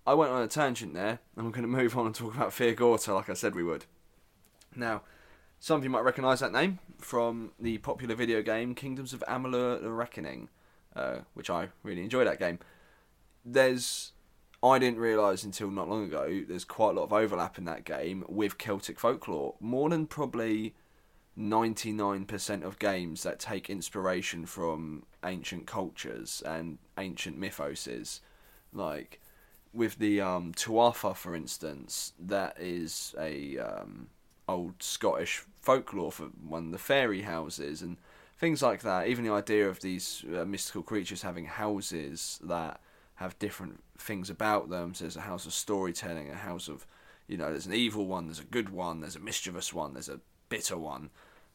I 0.06 0.14
went 0.14 0.32
on 0.32 0.42
a 0.42 0.48
tangent 0.48 0.94
there, 0.94 1.20
and 1.36 1.46
we're 1.46 1.52
going 1.52 1.62
to 1.64 1.68
move 1.68 1.98
on 1.98 2.06
and 2.06 2.16
talk 2.16 2.36
about 2.36 2.54
Fear-Gorta, 2.54 3.14
like 3.14 3.30
I 3.30 3.34
said 3.34 3.56
we 3.56 3.64
would. 3.64 3.86
Now, 4.76 5.02
some 5.60 5.78
of 5.78 5.84
you 5.84 5.90
might 5.90 6.04
recognise 6.04 6.40
that 6.40 6.52
name 6.52 6.80
from 6.98 7.52
the 7.60 7.78
popular 7.80 8.16
video 8.16 8.42
game 8.42 8.74
Kingdoms 8.74 9.14
of 9.14 9.24
Amalur: 9.28 9.82
The 9.82 9.92
Reckoning, 9.92 10.50
uh, 10.96 11.20
which 11.34 11.50
I 11.50 11.70
really 11.84 12.04
enjoy 12.04 12.24
that 12.26 12.40
game. 12.40 12.60
There's 13.46 14.12
I 14.64 14.78
didn't 14.78 15.00
realise 15.00 15.44
until 15.44 15.72
not 15.72 15.90
long 15.90 16.06
ago 16.06 16.44
there's 16.48 16.66
quite 16.66 16.92
a 16.92 17.00
lot 17.00 17.06
of 17.06 17.14
overlap 17.14 17.58
in 17.58 17.66
that 17.66 17.84
game 17.84 18.24
with 18.28 18.58
Celtic 18.58 19.00
folklore. 19.00 19.56
More 19.60 19.90
than 19.90 20.06
probably 20.06 20.76
99% 21.38 22.64
of 22.64 22.78
games 22.78 23.24
that 23.24 23.40
take 23.40 23.70
inspiration 23.70 24.46
from 24.46 25.04
ancient 25.24 25.66
cultures 25.66 26.44
and 26.46 26.78
ancient 26.98 27.40
mythoses. 27.40 28.20
Like 28.74 29.20
with 29.74 29.98
the 29.98 30.22
um, 30.22 30.54
Tuatha, 30.54 31.16
for 31.16 31.36
instance, 31.36 32.14
that 32.20 32.58
is 32.60 33.16
a 33.20 33.58
um, 33.58 34.10
old 34.48 34.84
Scottish 34.84 35.44
folklore 35.62 36.12
for 36.12 36.26
one 36.26 36.68
of 36.68 36.72
the 36.72 36.78
fairy 36.78 37.22
houses 37.22 37.82
and 37.82 37.98
things 38.42 38.62
like 38.62 38.82
that. 38.82 39.08
Even 39.08 39.24
the 39.24 39.32
idea 39.32 39.70
of 39.70 39.80
these 39.80 40.26
uh, 40.36 40.44
mystical 40.44 40.82
creatures 40.82 41.22
having 41.22 41.46
houses 41.46 42.40
that 42.44 42.82
have 43.16 43.38
different 43.38 43.82
things 44.00 44.32
about 44.32 44.70
them. 44.70 44.96
So 44.96 45.04
there's 45.04 45.16
a 45.16 45.22
house 45.22 45.46
of 45.46 45.54
storytelling, 45.54 46.30
a 46.32 46.36
house 46.36 46.68
of, 46.68 46.88
you 47.28 47.38
know, 47.38 47.52
there's 47.52 47.68
an 47.68 47.74
evil 47.74 48.08
one, 48.08 48.26
there's 48.26 48.40
a 48.40 48.44
good 48.44 48.70
one, 48.70 49.00
there's 49.00 49.16
a 49.16 49.20
mischievous 49.20 49.72
one, 49.72 49.94
there's 49.94 50.10
a 50.10 50.20
bitter 50.50 50.76
one. 50.76 51.12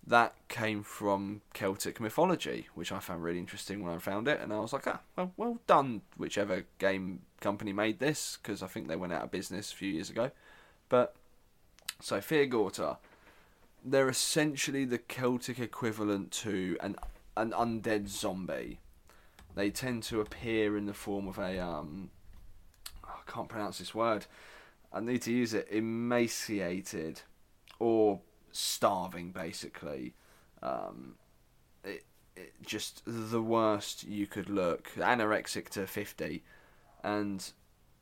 That 0.07 0.35
came 0.47 0.85
from 0.85 1.41
Celtic 1.53 2.01
mythology, 2.01 2.69
which 2.77 2.93
I 2.93 3.01
found 3.01 3.25
really 3.25 3.41
interesting 3.41 3.83
when 3.83 3.93
I 3.93 3.99
found 3.99 4.29
it, 4.29 4.41
and 4.41 4.53
I 4.53 4.61
was 4.61 4.73
like, 4.73 4.87
ah, 4.87 5.01
well, 5.17 5.33
well 5.37 5.59
done, 5.67 6.03
whichever 6.17 6.67
game 6.79 7.23
company 7.41 7.73
made 7.73 7.99
this, 7.99 8.39
because 8.41 8.63
I 8.63 8.69
think 8.69 8.87
they 8.87 8.95
went 8.95 9.13
out 9.13 9.25
of 9.25 9.33
business 9.33 9.73
a 9.73 9.75
few 9.75 9.91
years 9.91 10.09
ago. 10.09 10.31
But 10.89 11.17
so 12.01 12.21
Fear-Gorta, 12.21 12.99
they're 13.85 14.09
essentially 14.09 14.85
the 14.85 14.99
Celtic 14.99 15.59
equivalent 15.59 16.31
to 16.33 16.77
an 16.81 16.97
an 17.37 17.53
undead 17.53 18.09
zombie. 18.09 18.81
They 19.55 19.71
tend 19.71 20.03
to 20.05 20.21
appear 20.21 20.77
in 20.77 20.87
the 20.87 20.95
form 20.95 21.29
of 21.29 21.39
a 21.39 21.59
um, 21.59 22.11
I 23.05 23.31
can't 23.31 23.49
pronounce 23.49 23.79
this 23.79 23.95
word. 23.95 24.27
I 24.93 25.01
need 25.01 25.23
to 25.23 25.33
use 25.33 25.55
it. 25.55 25.69
Emaciated 25.71 27.23
or 27.79 28.21
starving, 28.53 29.33
basically. 29.33 30.15
Um, 30.63 31.17
it, 31.85 32.05
it 32.37 32.55
just 32.65 33.03
the 33.07 33.43
worst 33.43 34.05
you 34.05 34.27
could 34.27 34.49
look. 34.49 34.91
Anorexic 34.97 35.69
to 35.71 35.87
fifty, 35.87 36.45
and 37.03 37.51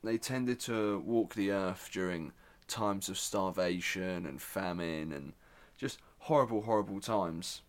they 0.02 0.18
tended 0.18 0.60
to 0.60 1.00
walk 1.00 1.34
the 1.34 1.50
earth 1.50 1.88
during 1.92 2.32
times 2.66 3.08
of 3.08 3.18
starvation 3.18 4.26
and 4.26 4.40
famine 4.40 5.12
and 5.12 5.32
just 5.76 5.98
horrible, 6.20 6.62
horrible 6.62 7.00
times. 7.00 7.62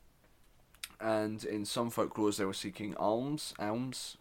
And 1.00 1.44
in 1.44 1.66
some 1.66 1.92
folklores, 1.92 2.38
they 2.38 2.46
were 2.46 2.54
seeking 2.54 2.96
alms, 2.96 3.54
alms, 3.60 4.18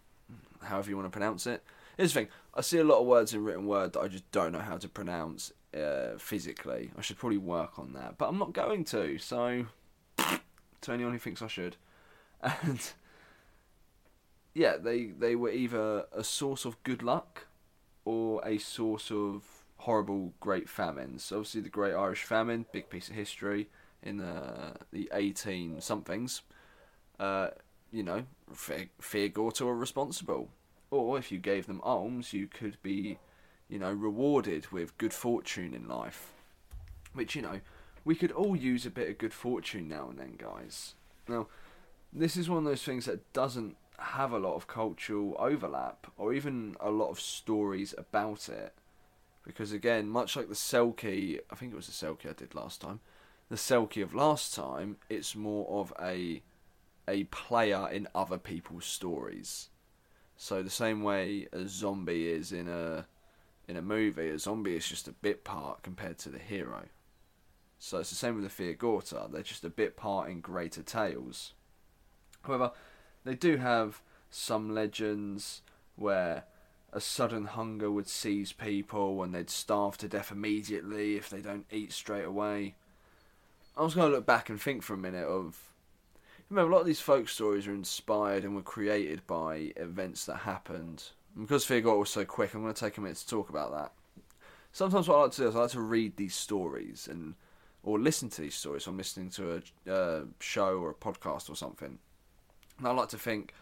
however 0.62 0.90
you 0.90 0.96
want 0.96 1.06
to 1.06 1.16
pronounce 1.16 1.46
it. 1.46 1.62
Here's 1.96 2.12
the 2.12 2.20
thing: 2.20 2.28
I 2.54 2.60
see 2.60 2.78
a 2.78 2.84
lot 2.84 3.00
of 3.00 3.06
words 3.06 3.32
in 3.32 3.44
written 3.44 3.66
word 3.66 3.92
that 3.92 4.00
I 4.00 4.08
just 4.08 4.30
don't 4.32 4.52
know 4.52 4.58
how 4.58 4.76
to 4.76 4.88
pronounce 4.88 5.52
uh, 5.74 6.18
physically. 6.18 6.90
I 6.98 7.00
should 7.00 7.18
probably 7.18 7.38
work 7.38 7.78
on 7.78 7.92
that, 7.92 8.18
but 8.18 8.28
I'm 8.28 8.38
not 8.38 8.52
going 8.52 8.84
to. 8.86 9.18
So, 9.18 9.66
to 10.18 10.92
anyone 10.92 11.12
who 11.12 11.18
thinks 11.18 11.42
I 11.42 11.46
should, 11.46 11.76
and 12.42 12.92
yeah, 14.54 14.76
they 14.76 15.06
they 15.06 15.36
were 15.36 15.50
either 15.50 16.06
a 16.12 16.24
source 16.24 16.64
of 16.64 16.82
good 16.82 17.02
luck 17.02 17.46
or 18.04 18.46
a 18.46 18.58
source 18.58 19.10
of 19.10 19.53
horrible 19.84 20.32
Great 20.40 20.68
Famines. 20.68 21.30
Obviously, 21.30 21.60
the 21.60 21.68
Great 21.68 21.92
Irish 21.92 22.24
Famine, 22.24 22.64
big 22.72 22.88
piece 22.88 23.08
of 23.08 23.14
history 23.14 23.68
in 24.02 24.16
the 24.16 24.74
the 24.92 25.10
18 25.12 25.80
somethings. 25.80 26.40
Uh, 27.20 27.48
you 27.92 28.02
know, 28.02 28.24
fear, 28.52 28.88
Fear-Gorta 29.00 29.64
were 29.64 29.76
responsible. 29.76 30.48
Or 30.90 31.18
if 31.18 31.30
you 31.30 31.38
gave 31.38 31.66
them 31.66 31.80
alms, 31.82 32.32
you 32.32 32.46
could 32.46 32.76
be, 32.82 33.18
you 33.68 33.78
know, 33.78 33.92
rewarded 33.92 34.72
with 34.72 34.96
good 34.98 35.12
fortune 35.12 35.74
in 35.74 35.86
life. 35.86 36.32
Which, 37.12 37.36
you 37.36 37.42
know, 37.42 37.60
we 38.04 38.14
could 38.14 38.32
all 38.32 38.56
use 38.56 38.86
a 38.86 38.90
bit 38.90 39.10
of 39.10 39.18
good 39.18 39.34
fortune 39.34 39.88
now 39.88 40.08
and 40.10 40.18
then, 40.18 40.34
guys. 40.38 40.94
Now, 41.28 41.46
this 42.12 42.36
is 42.36 42.48
one 42.48 42.58
of 42.58 42.64
those 42.64 42.82
things 42.82 43.04
that 43.04 43.32
doesn't 43.32 43.76
have 43.98 44.32
a 44.32 44.38
lot 44.38 44.54
of 44.54 44.66
cultural 44.66 45.36
overlap 45.38 46.06
or 46.16 46.32
even 46.32 46.74
a 46.80 46.90
lot 46.90 47.10
of 47.10 47.20
stories 47.20 47.94
about 47.96 48.48
it. 48.48 48.74
Because 49.44 49.72
again, 49.72 50.08
much 50.08 50.36
like 50.36 50.48
the 50.48 50.54
Selkie, 50.54 51.38
I 51.50 51.54
think 51.54 51.72
it 51.72 51.76
was 51.76 51.86
the 51.86 52.06
Selkie 52.06 52.30
I 52.30 52.32
did 52.32 52.54
last 52.54 52.80
time, 52.80 53.00
the 53.50 53.56
Selkie 53.56 54.02
of 54.02 54.14
last 54.14 54.54
time, 54.54 54.96
it's 55.08 55.34
more 55.34 55.68
of 55.68 55.92
a 56.00 56.42
a 57.06 57.24
player 57.24 57.86
in 57.92 58.08
other 58.14 58.38
people's 58.38 58.86
stories. 58.86 59.68
So 60.36 60.62
the 60.62 60.70
same 60.70 61.02
way 61.02 61.48
a 61.52 61.68
zombie 61.68 62.28
is 62.28 62.52
in 62.52 62.68
a 62.68 63.06
in 63.68 63.76
a 63.76 63.82
movie, 63.82 64.30
a 64.30 64.38
zombie 64.38 64.76
is 64.76 64.88
just 64.88 65.08
a 65.08 65.12
bit 65.12 65.44
part 65.44 65.82
compared 65.82 66.18
to 66.18 66.28
the 66.30 66.38
hero. 66.38 66.84
So 67.78 67.98
it's 67.98 68.10
the 68.10 68.16
same 68.16 68.34
with 68.34 68.44
the 68.44 68.50
Fear-Gorta, 68.50 69.28
they're 69.30 69.42
just 69.42 69.64
a 69.64 69.70
bit 69.70 69.96
part 69.96 70.30
in 70.30 70.40
greater 70.40 70.82
tales. 70.82 71.52
However, 72.42 72.72
they 73.24 73.34
do 73.34 73.56
have 73.58 74.02
some 74.30 74.74
legends 74.74 75.62
where 75.96 76.44
a 76.94 77.00
sudden 77.00 77.46
hunger 77.46 77.90
would 77.90 78.08
seize 78.08 78.52
people 78.52 79.22
and 79.22 79.34
they'd 79.34 79.50
starve 79.50 79.98
to 79.98 80.08
death 80.08 80.30
immediately 80.30 81.16
if 81.16 81.28
they 81.28 81.40
don't 81.40 81.66
eat 81.70 81.92
straight 81.92 82.24
away. 82.24 82.74
I 83.76 83.82
was 83.82 83.94
going 83.94 84.10
to 84.10 84.16
look 84.16 84.26
back 84.26 84.48
and 84.48 84.60
think 84.60 84.82
for 84.82 84.94
a 84.94 84.98
minute 84.98 85.26
of. 85.26 85.58
Remember, 86.48 86.70
a 86.70 86.74
lot 86.74 86.82
of 86.82 86.86
these 86.86 87.00
folk 87.00 87.28
stories 87.28 87.66
are 87.66 87.74
inspired 87.74 88.44
and 88.44 88.54
were 88.54 88.62
created 88.62 89.26
by 89.26 89.72
events 89.76 90.26
that 90.26 90.36
happened. 90.36 91.02
And 91.34 91.46
because 91.46 91.64
Fear-Gorta 91.64 91.98
was 91.98 92.10
so 92.10 92.24
quick, 92.24 92.54
I'm 92.54 92.62
going 92.62 92.72
to 92.72 92.78
take 92.78 92.96
a 92.96 93.00
minute 93.00 93.16
to 93.16 93.26
talk 93.26 93.48
about 93.48 93.72
that. 93.72 93.92
Sometimes 94.70 95.08
what 95.08 95.16
I 95.16 95.22
like 95.22 95.32
to 95.32 95.42
do 95.42 95.48
is 95.48 95.56
I 95.56 95.60
like 95.60 95.70
to 95.70 95.80
read 95.80 96.16
these 96.16 96.34
stories 96.34 97.08
and 97.10 97.34
or 97.82 97.98
listen 97.98 98.28
to 98.30 98.42
these 98.42 98.54
stories. 98.54 98.84
So 98.84 98.90
I'm 98.90 98.96
listening 98.96 99.30
to 99.30 99.62
a 99.86 99.92
uh, 99.92 100.24
show 100.40 100.78
or 100.78 100.90
a 100.90 100.94
podcast 100.94 101.50
or 101.50 101.56
something. 101.56 101.98
And 102.78 102.88
I 102.88 102.92
like 102.92 103.08
to 103.10 103.18
think, 103.18 103.54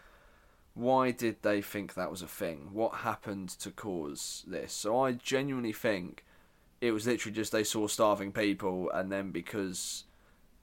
why 0.73 1.11
did 1.11 1.41
they 1.41 1.61
think 1.61 1.93
that 1.93 2.09
was 2.09 2.21
a 2.21 2.27
thing? 2.27 2.69
What 2.71 2.95
happened 2.95 3.49
to 3.49 3.71
cause 3.71 4.43
this? 4.47 4.73
So 4.73 4.99
I 4.99 5.11
genuinely 5.13 5.73
think 5.73 6.23
it 6.81 6.91
was 6.91 7.05
literally 7.07 7.35
just 7.35 7.51
they 7.51 7.63
saw 7.63 7.87
starving 7.87 8.31
people, 8.31 8.89
and 8.91 9.11
then 9.11 9.31
because 9.31 10.05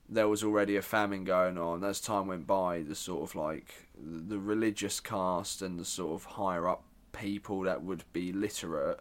there 0.09 0.29
was 0.29 0.43
already 0.43 0.76
a 0.76 0.83
famine 0.83 1.25
going 1.25 1.57
on, 1.57 1.85
as 1.85 2.00
time 2.00 2.26
went 2.26 2.47
by, 2.47 2.83
the 2.83 2.97
sort 2.97 3.23
of 3.23 3.35
like 3.35 3.88
the 3.97 4.38
religious 4.38 4.99
caste 4.99 5.62
and 5.62 5.79
the 5.79 5.85
sort 5.85 6.21
of 6.21 6.25
higher 6.25 6.69
up 6.69 6.83
people 7.12 7.62
that 7.62 7.83
would 7.83 8.05
be 8.12 8.33
literate 8.33 9.00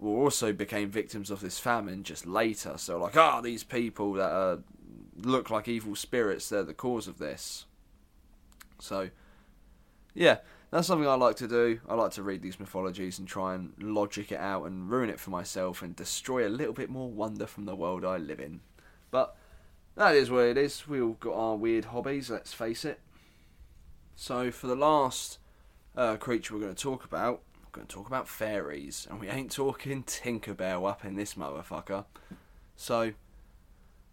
were 0.00 0.22
also 0.22 0.52
became 0.52 0.90
victims 0.90 1.30
of 1.30 1.40
this 1.40 1.58
famine 1.58 2.02
just 2.02 2.26
later. 2.26 2.74
So 2.76 2.98
like, 2.98 3.16
ah, 3.16 3.36
oh, 3.38 3.42
these 3.42 3.64
people 3.64 4.12
that 4.14 4.30
are, 4.30 4.58
look 5.16 5.50
like 5.50 5.68
evil 5.68 5.94
spirits, 5.94 6.48
they're 6.48 6.62
the 6.62 6.74
cause 6.74 7.08
of 7.08 7.18
this. 7.18 7.66
So, 8.80 9.10
yeah, 10.18 10.38
that's 10.72 10.88
something 10.88 11.08
I 11.08 11.14
like 11.14 11.36
to 11.36 11.46
do. 11.46 11.80
I 11.88 11.94
like 11.94 12.10
to 12.12 12.24
read 12.24 12.42
these 12.42 12.58
mythologies 12.58 13.20
and 13.20 13.28
try 13.28 13.54
and 13.54 13.72
logic 13.80 14.32
it 14.32 14.40
out 14.40 14.64
and 14.64 14.90
ruin 14.90 15.10
it 15.10 15.20
for 15.20 15.30
myself 15.30 15.80
and 15.80 15.94
destroy 15.94 16.46
a 16.46 16.50
little 16.50 16.72
bit 16.74 16.90
more 16.90 17.08
wonder 17.08 17.46
from 17.46 17.66
the 17.66 17.76
world 17.76 18.04
I 18.04 18.16
live 18.16 18.40
in. 18.40 18.60
But 19.12 19.36
that 19.94 20.16
is 20.16 20.28
what 20.28 20.44
it 20.44 20.58
is. 20.58 20.88
We 20.88 21.00
all 21.00 21.12
got 21.20 21.34
our 21.34 21.54
weird 21.54 21.86
hobbies, 21.86 22.30
let's 22.30 22.52
face 22.52 22.84
it. 22.84 22.98
So, 24.16 24.50
for 24.50 24.66
the 24.66 24.74
last 24.74 25.38
uh, 25.96 26.16
creature 26.16 26.54
we're 26.54 26.60
going 26.60 26.74
to 26.74 26.82
talk 26.82 27.04
about, 27.04 27.42
we're 27.64 27.70
going 27.70 27.86
to 27.86 27.94
talk 27.94 28.08
about 28.08 28.28
fairies. 28.28 29.06
And 29.08 29.20
we 29.20 29.28
ain't 29.28 29.52
talking 29.52 30.02
Tinkerbell 30.02 30.88
up 30.90 31.04
in 31.04 31.14
this 31.14 31.34
motherfucker. 31.34 32.06
So, 32.74 33.12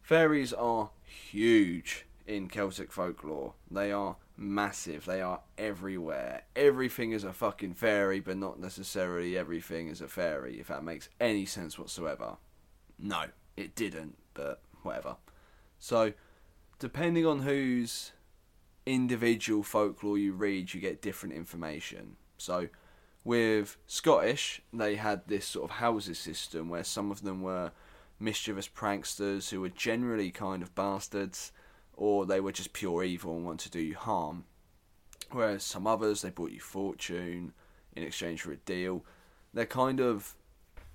fairies 0.03 0.53
are 0.53 0.91
huge 1.03 2.05
in 2.27 2.47
Celtic 2.47 2.91
folklore. 2.91 3.55
They 3.71 3.91
are 3.91 4.17
massive. 4.37 5.05
They 5.05 5.21
are 5.21 5.41
everywhere. 5.57 6.43
Everything 6.55 7.11
is 7.11 7.23
a 7.23 7.33
fucking 7.33 7.75
fairy, 7.75 8.19
but 8.19 8.37
not 8.37 8.59
necessarily 8.59 9.37
everything 9.37 9.87
is 9.87 10.01
a 10.01 10.07
fairy, 10.07 10.59
if 10.59 10.67
that 10.67 10.83
makes 10.83 11.09
any 11.19 11.45
sense 11.45 11.77
whatsoever. 11.79 12.37
No, 12.99 13.25
it 13.57 13.75
didn't, 13.75 14.17
but 14.33 14.61
whatever. 14.83 15.17
So, 15.79 16.13
depending 16.79 17.25
on 17.25 17.39
whose 17.39 18.11
individual 18.85 19.63
folklore 19.63 20.17
you 20.17 20.33
read, 20.33 20.73
you 20.73 20.79
get 20.79 21.01
different 21.01 21.35
information. 21.35 22.15
So, 22.37 22.69
with 23.23 23.77
Scottish, 23.87 24.61
they 24.71 24.95
had 24.95 25.27
this 25.27 25.45
sort 25.45 25.65
of 25.65 25.77
houses 25.77 26.19
system 26.19 26.69
where 26.69 26.83
some 26.83 27.11
of 27.11 27.23
them 27.23 27.41
were 27.41 27.71
mischievous 28.19 28.69
pranksters 28.69 29.49
who 29.49 29.61
were 29.61 29.69
generally 29.69 30.31
kind 30.31 30.61
of 30.61 30.73
bastards 30.75 31.51
or 31.95 32.25
they 32.25 32.39
were 32.39 32.51
just 32.51 32.73
pure 32.73 33.03
evil 33.03 33.35
and 33.35 33.45
wanted 33.45 33.71
to 33.71 33.77
do 33.77 33.83
you 33.83 33.95
harm. 33.95 34.45
Whereas 35.31 35.63
some 35.63 35.87
others, 35.87 36.21
they 36.21 36.29
brought 36.29 36.51
you 36.51 36.59
fortune 36.59 37.53
in 37.95 38.03
exchange 38.03 38.41
for 38.41 38.51
a 38.51 38.57
deal. 38.57 39.03
They're 39.53 39.65
kind 39.65 39.99
of 39.99 40.35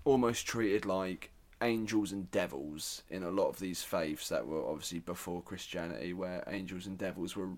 almost 0.04 0.46
treated 0.46 0.84
like 0.84 1.32
angels 1.62 2.12
and 2.12 2.30
devils 2.30 3.02
in 3.10 3.22
a 3.22 3.30
lot 3.30 3.48
of 3.48 3.58
these 3.58 3.82
faiths 3.82 4.28
that 4.28 4.46
were 4.46 4.66
obviously 4.66 4.98
before 4.98 5.42
Christianity, 5.42 6.12
where 6.12 6.44
angels 6.46 6.86
and 6.86 6.96
devils 6.96 7.36
were 7.36 7.50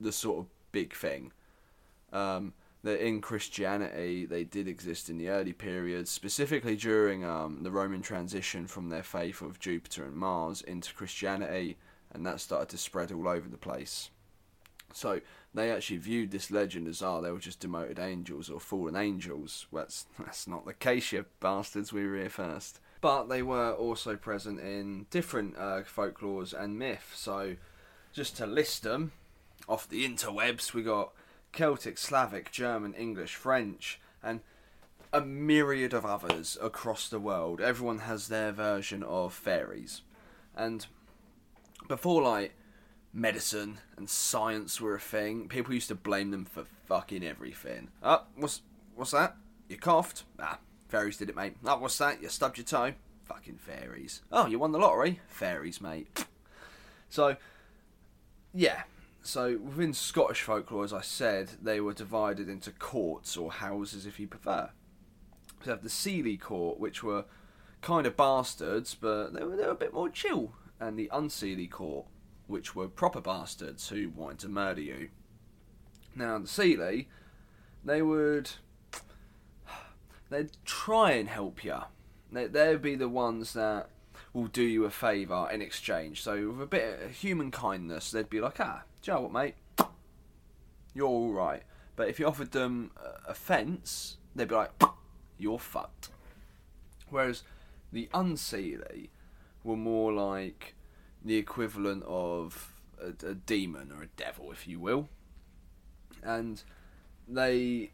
the 0.00 0.12
sort 0.12 0.40
of 0.40 0.46
big 0.72 0.94
thing. 0.94 1.32
Um, 2.12 2.52
that 2.84 3.04
in 3.04 3.22
Christianity 3.22 4.26
they 4.26 4.44
did 4.44 4.68
exist 4.68 5.08
in 5.08 5.18
the 5.18 5.30
early 5.30 5.54
periods, 5.54 6.10
specifically 6.10 6.76
during 6.76 7.24
um, 7.24 7.62
the 7.62 7.70
Roman 7.70 8.02
transition 8.02 8.66
from 8.66 8.90
their 8.90 9.02
faith 9.02 9.40
of 9.40 9.58
Jupiter 9.58 10.04
and 10.04 10.14
Mars 10.14 10.60
into 10.62 10.92
Christianity 10.94 11.78
and 12.14 12.24
that 12.24 12.40
started 12.40 12.68
to 12.70 12.78
spread 12.78 13.12
all 13.12 13.28
over 13.28 13.48
the 13.48 13.58
place. 13.58 14.10
So 14.92 15.20
they 15.52 15.70
actually 15.72 15.96
viewed 15.98 16.30
this 16.30 16.50
legend 16.50 16.86
as, 16.86 17.02
ah, 17.02 17.16
oh, 17.16 17.20
they 17.20 17.32
were 17.32 17.38
just 17.40 17.60
demoted 17.60 17.98
angels 17.98 18.48
or 18.48 18.60
fallen 18.60 18.94
angels. 18.94 19.66
Well, 19.70 19.82
that's, 19.82 20.06
that's 20.18 20.46
not 20.46 20.64
the 20.64 20.72
case, 20.72 21.12
you 21.12 21.26
bastards, 21.40 21.92
we 21.92 22.06
were 22.06 22.16
here 22.16 22.30
first. 22.30 22.80
But 23.00 23.28
they 23.28 23.42
were 23.42 23.72
also 23.72 24.16
present 24.16 24.60
in 24.60 25.06
different 25.10 25.56
uh, 25.58 25.82
folklores 25.82 26.54
and 26.58 26.78
myth. 26.78 27.12
So 27.14 27.56
just 28.12 28.36
to 28.38 28.46
list 28.46 28.84
them, 28.84 29.12
off 29.68 29.88
the 29.88 30.08
interwebs, 30.08 30.72
we 30.72 30.82
got 30.82 31.12
Celtic, 31.52 31.98
Slavic, 31.98 32.50
German, 32.50 32.94
English, 32.94 33.34
French, 33.34 34.00
and 34.22 34.40
a 35.12 35.20
myriad 35.20 35.92
of 35.92 36.04
others 36.06 36.58
across 36.60 37.08
the 37.08 37.20
world. 37.20 37.60
Everyone 37.60 38.00
has 38.00 38.28
their 38.28 38.52
version 38.52 39.02
of 39.02 39.32
fairies. 39.32 40.02
And 40.56 40.86
before 41.88 42.22
like 42.22 42.54
medicine 43.12 43.78
and 43.96 44.10
science 44.10 44.80
were 44.80 44.96
a 44.96 45.00
thing, 45.00 45.48
people 45.48 45.72
used 45.72 45.88
to 45.88 45.94
blame 45.94 46.30
them 46.30 46.44
for 46.44 46.64
fucking 46.86 47.24
everything. 47.24 47.88
Oh, 48.02 48.22
what's 48.36 48.62
what's 48.94 49.12
that? 49.12 49.36
You 49.68 49.78
coughed? 49.78 50.24
Ah, 50.40 50.58
fairies 50.88 51.16
did 51.16 51.30
it, 51.30 51.36
mate. 51.36 51.56
Oh, 51.64 51.78
what's 51.78 51.98
that? 51.98 52.22
You 52.22 52.28
stubbed 52.28 52.58
your 52.58 52.64
toe? 52.64 52.94
Fucking 53.24 53.58
fairies. 53.58 54.22
Oh, 54.30 54.46
you 54.46 54.58
won 54.58 54.72
the 54.72 54.78
lottery? 54.78 55.20
Fairies, 55.26 55.80
mate. 55.80 56.26
So, 57.08 57.36
yeah. 58.52 58.82
So 59.22 59.56
within 59.56 59.94
Scottish 59.94 60.42
folklore, 60.42 60.84
as 60.84 60.92
I 60.92 61.00
said, 61.00 61.52
they 61.62 61.80
were 61.80 61.94
divided 61.94 62.48
into 62.48 62.70
courts 62.72 63.36
or 63.38 63.50
houses, 63.50 64.04
if 64.04 64.20
you 64.20 64.26
prefer. 64.26 64.68
We 65.64 65.70
have 65.70 65.82
the 65.82 65.88
Seelie 65.88 66.38
Court, 66.38 66.78
which 66.78 67.02
were 67.02 67.24
kind 67.80 68.06
of 68.06 68.18
bastards, 68.18 68.94
but 68.94 69.32
they 69.32 69.42
were, 69.42 69.56
they 69.56 69.64
were 69.64 69.70
a 69.70 69.76
bit 69.76 69.94
more 69.94 70.10
chill 70.10 70.52
and 70.86 70.98
the 70.98 71.10
Unseelie 71.12 71.70
Court, 71.70 72.06
which 72.46 72.74
were 72.74 72.88
proper 72.88 73.20
bastards 73.20 73.88
who 73.88 74.10
wanted 74.10 74.40
to 74.40 74.48
murder 74.48 74.82
you. 74.82 75.08
Now, 76.14 76.38
the 76.38 76.46
Seelie, 76.46 77.06
they 77.84 78.02
would. 78.02 78.50
They'd 80.30 80.50
try 80.64 81.12
and 81.12 81.28
help 81.28 81.64
you. 81.64 81.78
They, 82.30 82.46
they'd 82.46 82.82
be 82.82 82.96
the 82.96 83.08
ones 83.08 83.54
that 83.54 83.88
will 84.32 84.46
do 84.46 84.62
you 84.62 84.84
a 84.84 84.90
favour 84.90 85.48
in 85.50 85.62
exchange. 85.62 86.22
So, 86.22 86.50
with 86.50 86.62
a 86.62 86.66
bit 86.66 87.02
of 87.02 87.10
human 87.12 87.50
kindness, 87.50 88.10
they'd 88.10 88.30
be 88.30 88.40
like, 88.40 88.60
ah, 88.60 88.82
do 89.02 89.10
you 89.10 89.16
know 89.16 89.22
what, 89.22 89.32
mate? 89.32 89.54
You're 90.94 91.08
alright. 91.08 91.62
But 91.96 92.08
if 92.08 92.18
you 92.18 92.26
offered 92.26 92.52
them 92.52 92.90
a 93.26 93.34
fence, 93.34 94.18
they'd 94.34 94.48
be 94.48 94.54
like, 94.54 94.72
you're 95.38 95.58
fucked. 95.58 96.10
Whereas 97.08 97.42
the 97.92 98.08
Unseelie, 98.12 99.08
were 99.64 99.76
more 99.76 100.12
like 100.12 100.74
the 101.24 101.36
equivalent 101.36 102.04
of 102.06 102.72
a, 103.00 103.26
a 103.26 103.34
demon 103.34 103.90
or 103.90 104.02
a 104.02 104.08
devil, 104.16 104.52
if 104.52 104.68
you 104.68 104.78
will. 104.78 105.08
And 106.22 106.62
they 107.26 107.90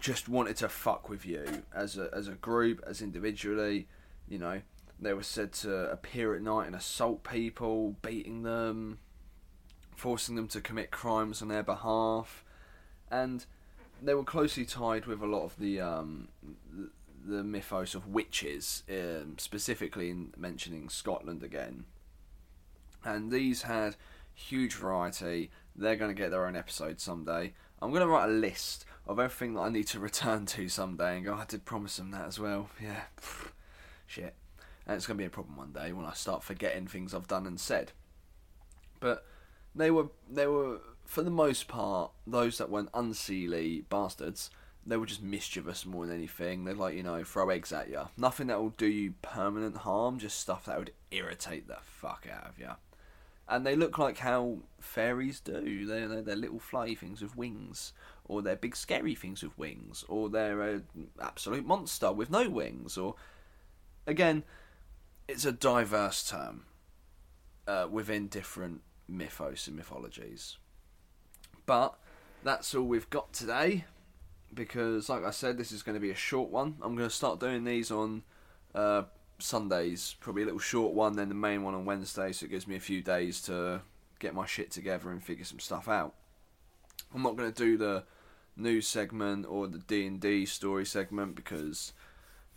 just 0.00 0.28
wanted 0.28 0.56
to 0.56 0.68
fuck 0.68 1.08
with 1.08 1.26
you 1.26 1.62
as 1.74 1.98
a 1.98 2.08
as 2.12 2.28
a 2.28 2.32
group, 2.32 2.82
as 2.86 3.02
individually. 3.02 3.88
You 4.28 4.38
know, 4.38 4.62
they 5.00 5.12
were 5.12 5.22
said 5.22 5.52
to 5.54 5.90
appear 5.90 6.34
at 6.34 6.42
night 6.42 6.66
and 6.66 6.76
assault 6.76 7.24
people, 7.24 7.96
beating 8.02 8.42
them, 8.42 8.98
forcing 9.96 10.36
them 10.36 10.48
to 10.48 10.60
commit 10.60 10.90
crimes 10.90 11.42
on 11.42 11.48
their 11.48 11.62
behalf, 11.62 12.44
and 13.10 13.44
they 14.02 14.14
were 14.14 14.24
closely 14.24 14.64
tied 14.64 15.06
with 15.06 15.20
a 15.20 15.26
lot 15.26 15.44
of 15.44 15.58
the 15.58 15.80
um, 15.80 16.28
the 17.24 17.44
mythos 17.44 17.94
of 17.94 18.08
witches, 18.08 18.82
um, 18.90 19.36
specifically 19.38 20.10
in 20.10 20.32
mentioning 20.36 20.88
Scotland 20.88 21.42
again. 21.42 21.84
And 23.04 23.30
these 23.30 23.62
had 23.62 23.96
huge 24.34 24.74
variety. 24.74 25.50
They're 25.74 25.96
going 25.96 26.14
to 26.14 26.20
get 26.20 26.30
their 26.30 26.46
own 26.46 26.56
episode 26.56 27.00
someday. 27.00 27.54
I'm 27.80 27.90
going 27.90 28.02
to 28.02 28.08
write 28.08 28.28
a 28.28 28.32
list 28.32 28.84
of 29.06 29.18
everything 29.18 29.54
that 29.54 29.62
I 29.62 29.68
need 29.70 29.86
to 29.88 30.00
return 30.00 30.46
to 30.46 30.68
someday 30.68 31.16
and 31.16 31.24
go, 31.24 31.34
I 31.34 31.44
did 31.46 31.64
promise 31.64 31.96
them 31.96 32.10
that 32.10 32.26
as 32.26 32.38
well. 32.38 32.70
Yeah, 32.82 33.02
shit. 34.06 34.34
And 34.86 34.96
it's 34.96 35.06
going 35.06 35.16
to 35.16 35.22
be 35.22 35.26
a 35.26 35.30
problem 35.30 35.56
one 35.56 35.72
day 35.72 35.92
when 35.92 36.06
I 36.06 36.14
start 36.14 36.42
forgetting 36.42 36.86
things 36.86 37.14
I've 37.14 37.28
done 37.28 37.46
and 37.46 37.60
said. 37.60 37.92
But 38.98 39.24
they 39.74 39.90
were, 39.90 40.08
they 40.28 40.46
were 40.46 40.80
for 41.10 41.22
the 41.22 41.30
most 41.30 41.66
part, 41.66 42.12
those 42.24 42.58
that 42.58 42.70
weren't 42.70 42.92
unseelie 42.92 43.82
bastards 43.88 44.48
they 44.90 44.96
were 44.96 45.06
just 45.06 45.22
mischievous 45.22 45.86
more 45.86 46.06
than 46.06 46.16
anything. 46.16 46.64
They'd 46.64 46.76
like, 46.76 46.94
you 46.94 47.02
know, 47.02 47.22
throw 47.22 47.50
eggs 47.50 47.72
at 47.72 47.88
you. 47.88 48.08
Nothing 48.16 48.48
that 48.48 48.60
will 48.60 48.70
do 48.70 48.86
you 48.86 49.14
permanent 49.22 49.78
harm, 49.78 50.18
just 50.18 50.38
stuff 50.38 50.64
that 50.64 50.78
would 50.78 50.92
irritate 51.10 51.68
the 51.68 51.78
fuck 51.82 52.26
out 52.30 52.48
of 52.48 52.58
you. 52.58 52.70
And 53.48 53.66
they 53.66 53.76
look 53.76 53.98
like 53.98 54.18
how 54.18 54.58
fairies 54.80 55.40
do. 55.40 55.86
They're, 55.86 56.08
they're, 56.08 56.22
they're 56.22 56.36
little 56.36 56.58
fly 56.58 56.94
things 56.94 57.20
with 57.20 57.36
wings, 57.36 57.92
or 58.24 58.42
they're 58.42 58.56
big 58.56 58.76
scary 58.76 59.14
things 59.14 59.42
with 59.42 59.56
wings, 59.58 60.04
or 60.08 60.28
they're 60.28 60.62
an 60.62 60.84
absolute 61.20 61.66
monster 61.66 62.12
with 62.12 62.30
no 62.30 62.48
wings, 62.48 62.98
or. 62.98 63.14
Again, 64.06 64.44
it's 65.28 65.44
a 65.44 65.52
diverse 65.52 66.28
term 66.28 66.64
uh, 67.68 67.86
within 67.88 68.26
different 68.26 68.80
mythos 69.06 69.68
and 69.68 69.76
mythologies. 69.76 70.56
But 71.66 71.96
that's 72.42 72.74
all 72.74 72.84
we've 72.84 73.10
got 73.10 73.32
today 73.32 73.84
because, 74.54 75.08
like 75.08 75.24
I 75.24 75.30
said, 75.30 75.56
this 75.56 75.72
is 75.72 75.82
going 75.82 75.94
to 75.94 76.00
be 76.00 76.10
a 76.10 76.16
short 76.16 76.50
one. 76.50 76.76
I'm 76.82 76.96
going 76.96 77.08
to 77.08 77.14
start 77.14 77.40
doing 77.40 77.64
these 77.64 77.90
on 77.90 78.22
uh, 78.74 79.02
Sundays, 79.38 80.16
probably 80.20 80.42
a 80.42 80.46
little 80.46 80.60
short 80.60 80.92
one, 80.92 81.16
then 81.16 81.28
the 81.28 81.34
main 81.34 81.62
one 81.62 81.74
on 81.74 81.84
Wednesday, 81.84 82.32
so 82.32 82.46
it 82.46 82.50
gives 82.50 82.66
me 82.66 82.76
a 82.76 82.80
few 82.80 83.02
days 83.02 83.40
to 83.42 83.82
get 84.18 84.34
my 84.34 84.46
shit 84.46 84.70
together 84.70 85.10
and 85.10 85.22
figure 85.22 85.44
some 85.44 85.60
stuff 85.60 85.88
out. 85.88 86.14
I'm 87.14 87.22
not 87.22 87.36
going 87.36 87.52
to 87.52 87.64
do 87.64 87.76
the 87.76 88.04
news 88.56 88.86
segment 88.86 89.46
or 89.48 89.66
the 89.66 89.78
D 89.78 90.06
and 90.06 90.20
D 90.20 90.46
story 90.46 90.84
segment 90.84 91.34
because, 91.34 91.92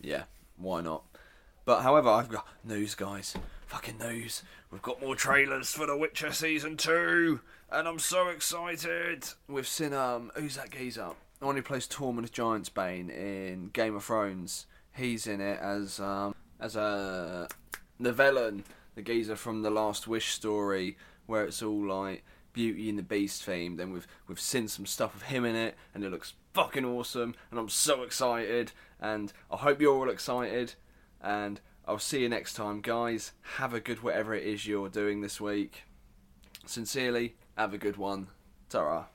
yeah, 0.00 0.24
why 0.56 0.80
not? 0.80 1.04
But 1.64 1.82
however, 1.82 2.10
I've 2.10 2.28
got 2.28 2.46
news, 2.62 2.94
guys. 2.94 3.34
Fucking 3.66 3.98
news. 3.98 4.42
We've 4.70 4.82
got 4.82 5.00
more 5.00 5.16
trailers 5.16 5.72
for 5.72 5.86
The 5.86 5.96
Witcher 5.96 6.32
season 6.32 6.76
two, 6.76 7.40
and 7.70 7.88
I'm 7.88 7.98
so 7.98 8.28
excited. 8.28 9.24
We've 9.48 9.66
seen 9.66 9.94
um, 9.94 10.30
who's 10.36 10.56
that 10.56 10.70
geezer? 10.70 11.12
The 11.44 11.48
one 11.48 11.56
who 11.56 11.62
plays 11.62 11.86
Tormund 11.86 12.30
Giantsbane 12.30 13.10
in 13.10 13.68
Game 13.74 13.94
of 13.96 14.04
Thrones. 14.04 14.64
He's 14.96 15.26
in 15.26 15.42
it 15.42 15.60
as 15.60 16.00
um, 16.00 16.34
as 16.58 16.74
a 16.74 17.48
the 18.00 18.14
villain, 18.14 18.64
the 18.94 19.02
geezer 19.02 19.36
from 19.36 19.60
the 19.60 19.68
Last 19.68 20.08
Wish 20.08 20.32
story, 20.32 20.96
where 21.26 21.44
it's 21.44 21.62
all 21.62 21.86
like 21.86 22.24
Beauty 22.54 22.88
and 22.88 22.98
the 22.98 23.02
Beast 23.02 23.46
themed. 23.46 23.76
Then 23.76 23.92
we've 23.92 24.06
we've 24.26 24.40
seen 24.40 24.68
some 24.68 24.86
stuff 24.86 25.14
of 25.14 25.24
him 25.24 25.44
in 25.44 25.54
it, 25.54 25.74
and 25.92 26.02
it 26.02 26.10
looks 26.10 26.32
fucking 26.54 26.86
awesome. 26.86 27.34
And 27.50 27.60
I'm 27.60 27.68
so 27.68 28.04
excited, 28.04 28.72
and 28.98 29.30
I 29.50 29.58
hope 29.58 29.82
you're 29.82 29.94
all 29.94 30.08
excited. 30.08 30.72
And 31.20 31.60
I'll 31.86 31.98
see 31.98 32.22
you 32.22 32.30
next 32.30 32.54
time, 32.54 32.80
guys. 32.80 33.32
Have 33.58 33.74
a 33.74 33.80
good 33.80 34.02
whatever 34.02 34.34
it 34.34 34.44
is 34.44 34.66
you're 34.66 34.88
doing 34.88 35.20
this 35.20 35.42
week. 35.42 35.82
Sincerely, 36.64 37.34
have 37.54 37.74
a 37.74 37.78
good 37.78 37.98
one. 37.98 38.28
ta 38.70 39.08